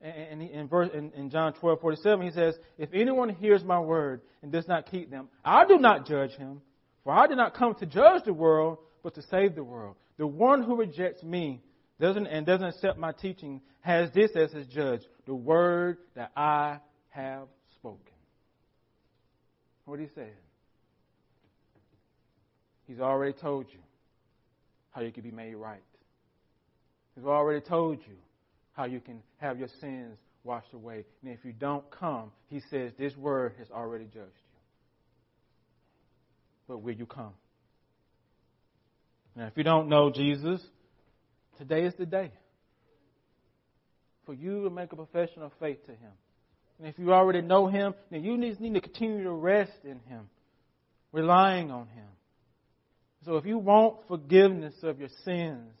And 0.00 0.42
in, 0.42 0.66
verse, 0.66 0.90
in, 0.92 1.12
in 1.12 1.30
John 1.30 1.52
12, 1.54 1.80
47, 1.80 2.26
he 2.26 2.32
says, 2.32 2.56
If 2.76 2.90
anyone 2.92 3.28
hears 3.28 3.62
my 3.62 3.78
word 3.78 4.20
and 4.42 4.50
does 4.50 4.66
not 4.66 4.90
keep 4.90 5.10
them, 5.10 5.28
I 5.44 5.64
do 5.64 5.78
not 5.78 6.06
judge 6.06 6.32
him, 6.32 6.60
for 7.04 7.12
I 7.12 7.28
did 7.28 7.36
not 7.36 7.54
come 7.54 7.76
to 7.76 7.86
judge 7.86 8.24
the 8.24 8.32
world, 8.32 8.78
but 9.04 9.14
to 9.14 9.22
save 9.22 9.54
the 9.54 9.62
world. 9.62 9.94
The 10.18 10.26
one 10.26 10.64
who 10.64 10.74
rejects 10.74 11.22
me 11.22 11.62
doesn't, 12.00 12.26
and 12.26 12.46
doesn't 12.46 12.66
accept 12.66 12.98
my 12.98 13.12
teaching 13.12 13.60
has 13.80 14.10
this 14.12 14.30
as 14.34 14.52
his 14.52 14.66
judge, 14.66 15.02
the 15.26 15.34
word 15.34 15.98
that 16.14 16.32
I 16.36 16.78
have 17.10 17.48
spoken. 17.74 17.98
What 19.84 20.00
he 20.00 20.06
said? 20.14 20.32
He's 22.86 23.00
already 23.00 23.32
told 23.32 23.66
you 23.72 23.78
how 24.90 25.00
you 25.02 25.12
can 25.12 25.22
be 25.22 25.30
made 25.30 25.54
right. 25.54 25.82
He's 27.14 27.24
already 27.24 27.60
told 27.60 27.98
you 28.06 28.16
how 28.72 28.84
you 28.84 29.00
can 29.00 29.22
have 29.38 29.58
your 29.58 29.68
sins 29.80 30.18
washed 30.44 30.72
away. 30.72 31.04
And 31.22 31.32
if 31.32 31.44
you 31.44 31.52
don't 31.52 31.88
come, 31.90 32.32
he 32.48 32.60
says 32.70 32.92
this 32.98 33.16
word 33.16 33.54
has 33.58 33.70
already 33.70 34.04
judged 34.04 34.16
you. 34.16 34.60
But 36.68 36.78
will 36.82 36.94
you 36.94 37.06
come? 37.06 37.34
Now, 39.34 39.46
if 39.46 39.56
you 39.56 39.64
don't 39.64 39.88
know 39.88 40.10
Jesus, 40.10 40.60
today 41.58 41.84
is 41.84 41.94
the 41.98 42.06
day 42.06 42.32
for 44.24 44.34
you 44.34 44.64
to 44.64 44.70
make 44.70 44.92
a 44.92 44.96
profession 44.96 45.42
of 45.42 45.52
faith 45.60 45.84
to 45.86 45.92
him. 45.92 46.12
And 46.78 46.88
if 46.88 46.98
you 46.98 47.12
already 47.12 47.42
know 47.42 47.66
him, 47.66 47.94
then 48.10 48.24
you 48.24 48.36
need, 48.36 48.60
need 48.60 48.74
to 48.74 48.80
continue 48.80 49.24
to 49.24 49.32
rest 49.32 49.84
in 49.84 50.00
him, 50.00 50.28
relying 51.12 51.70
on 51.70 51.86
him. 51.88 52.08
So 53.24 53.36
if 53.36 53.46
you 53.46 53.58
want 53.58 54.08
forgiveness 54.08 54.74
of 54.82 54.98
your 54.98 55.10
sins, 55.24 55.72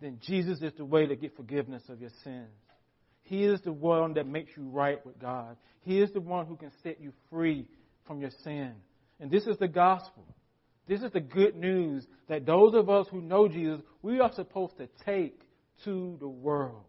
then 0.00 0.18
Jesus 0.24 0.62
is 0.62 0.72
the 0.76 0.84
way 0.84 1.06
to 1.06 1.16
get 1.16 1.36
forgiveness 1.36 1.82
of 1.88 2.00
your 2.00 2.10
sins. 2.22 2.48
He 3.22 3.44
is 3.44 3.60
the 3.62 3.72
one 3.72 4.14
that 4.14 4.26
makes 4.26 4.52
you 4.56 4.68
right 4.68 5.04
with 5.04 5.18
God. 5.18 5.56
He 5.82 6.00
is 6.00 6.12
the 6.12 6.20
one 6.20 6.46
who 6.46 6.56
can 6.56 6.70
set 6.82 7.00
you 7.00 7.12
free 7.30 7.66
from 8.06 8.20
your 8.20 8.30
sin. 8.44 8.72
And 9.20 9.30
this 9.30 9.46
is 9.46 9.56
the 9.58 9.68
gospel. 9.68 10.24
This 10.88 11.02
is 11.02 11.12
the 11.12 11.20
good 11.20 11.54
news 11.54 12.06
that 12.28 12.46
those 12.46 12.74
of 12.74 12.88
us 12.88 13.06
who 13.10 13.20
know 13.20 13.46
Jesus, 13.46 13.80
we 14.02 14.20
are 14.20 14.32
supposed 14.32 14.78
to 14.78 14.88
take 15.04 15.40
to 15.84 16.16
the 16.18 16.28
world, 16.28 16.84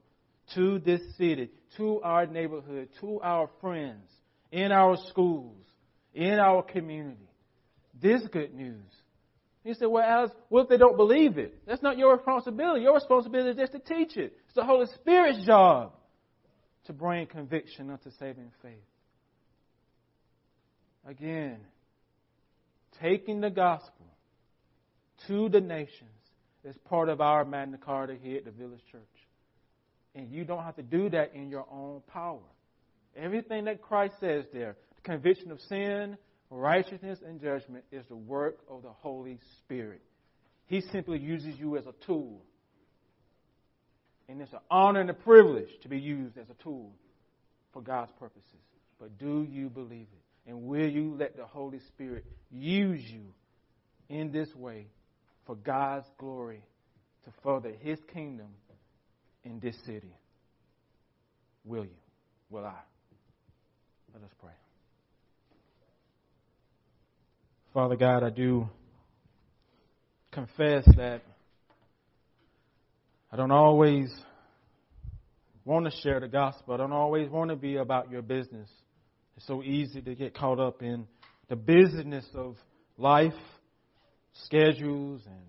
to 0.55 0.79
this 0.79 1.01
city, 1.17 1.49
to 1.77 2.01
our 2.01 2.25
neighborhood, 2.25 2.89
to 3.01 3.19
our 3.21 3.49
friends, 3.61 4.09
in 4.51 4.71
our 4.71 4.97
schools, 5.09 5.65
in 6.13 6.39
our 6.39 6.63
community. 6.63 7.29
This 8.01 8.21
good 8.31 8.55
news 8.55 8.85
he 9.63 9.73
said, 9.73 9.87
Well, 9.87 10.03
Alice, 10.03 10.31
what 10.47 10.63
if 10.63 10.69
they 10.69 10.77
don't 10.77 10.97
believe 10.97 11.37
it? 11.37 11.55
That's 11.67 11.83
not 11.83 11.97
your 11.97 12.15
responsibility. 12.15 12.81
Your 12.81 12.95
responsibility 12.95 13.51
is 13.51 13.57
just 13.57 13.73
to 13.73 13.79
teach 13.79 14.17
it. 14.17 14.33
It's 14.45 14.55
the 14.55 14.63
Holy 14.63 14.87
Spirit's 14.95 15.45
job 15.45 15.93
to 16.85 16.93
bring 16.93 17.27
conviction 17.27 17.89
unto 17.89 18.09
saving 18.19 18.51
faith. 18.61 18.73
Again, 21.05 21.57
taking 23.01 23.41
the 23.41 23.49
gospel 23.49 24.05
to 25.27 25.49
the 25.49 25.61
nations 25.61 26.09
is 26.63 26.75
part 26.85 27.09
of 27.09 27.21
our 27.21 27.45
Magna 27.45 27.77
Carta 27.77 28.15
here 28.21 28.37
at 28.37 28.45
the 28.45 28.51
Village 28.51 28.81
Church. 28.91 29.01
And 30.15 30.31
you 30.31 30.43
don't 30.43 30.63
have 30.63 30.75
to 30.75 30.83
do 30.83 31.09
that 31.09 31.33
in 31.33 31.49
your 31.49 31.65
own 31.71 32.01
power. 32.07 32.39
Everything 33.15 33.65
that 33.65 33.81
Christ 33.81 34.15
says 34.19 34.45
there, 34.53 34.75
the 34.95 35.01
conviction 35.01 35.51
of 35.51 35.59
sin, 35.61 36.17
righteousness 36.49 37.19
and 37.25 37.41
judgment 37.41 37.83
is 37.91 38.03
the 38.09 38.15
work 38.15 38.59
of 38.69 38.83
the 38.83 38.91
Holy 38.91 39.39
Spirit. 39.59 40.01
He 40.65 40.81
simply 40.81 41.19
uses 41.19 41.57
you 41.57 41.77
as 41.77 41.85
a 41.85 41.93
tool. 42.05 42.41
And 44.27 44.41
it's 44.41 44.53
an 44.53 44.59
honor 44.69 45.01
and 45.01 45.09
a 45.09 45.15
privilege 45.15 45.69
to 45.81 45.89
be 45.89 45.99
used 45.99 46.37
as 46.37 46.49
a 46.49 46.63
tool 46.63 46.91
for 47.73 47.81
God's 47.81 48.11
purposes. 48.19 48.43
But 48.99 49.17
do 49.17 49.47
you 49.49 49.69
believe 49.69 50.07
it? 50.11 50.28
And 50.49 50.63
will 50.63 50.89
you 50.89 51.15
let 51.15 51.37
the 51.37 51.45
Holy 51.45 51.79
Spirit 51.89 52.25
use 52.49 53.03
you 53.03 53.21
in 54.09 54.31
this 54.31 54.49
way 54.55 54.87
for 55.45 55.55
God's 55.55 56.07
glory 56.17 56.63
to 57.23 57.29
further 57.43 57.71
His 57.79 57.99
kingdom 58.11 58.47
in 59.43 59.59
this 59.59 59.75
city? 59.85 60.11
Will 61.63 61.83
you? 61.83 61.99
Will 62.49 62.65
I? 62.65 62.79
Let 64.11 64.23
us 64.23 64.31
pray. 64.41 64.53
Father 67.71 67.95
God, 67.95 68.23
I 68.23 68.31
do 68.31 68.67
confess 70.31 70.83
that 70.97 71.21
I 73.31 73.35
don't 73.37 73.51
always 73.51 74.09
want 75.63 75.85
to 75.85 75.91
share 76.01 76.19
the 76.19 76.27
gospel. 76.27 76.73
I 76.73 76.77
don't 76.77 76.91
always 76.91 77.29
want 77.29 77.51
to 77.51 77.55
be 77.55 77.75
about 77.75 78.09
your 78.09 78.23
business. 78.23 78.67
It's 79.39 79.47
so 79.47 79.63
easy 79.63 80.01
to 80.01 80.15
get 80.15 80.33
caught 80.33 80.59
up 80.59 80.81
in 80.81 81.07
the 81.47 81.55
business 81.55 82.25
of 82.35 82.57
life, 82.97 83.31
schedules, 84.33 85.21
and 85.25 85.45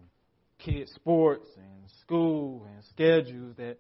kids' 0.61 0.93
sports, 0.95 1.49
and 1.57 1.91
school, 2.01 2.69
and 2.73 2.85
schedules 2.91 3.57
that, 3.57 3.79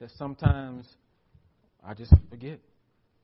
that 0.00 0.10
sometimes 0.16 0.88
I 1.86 1.94
just 1.94 2.12
forget. 2.28 2.58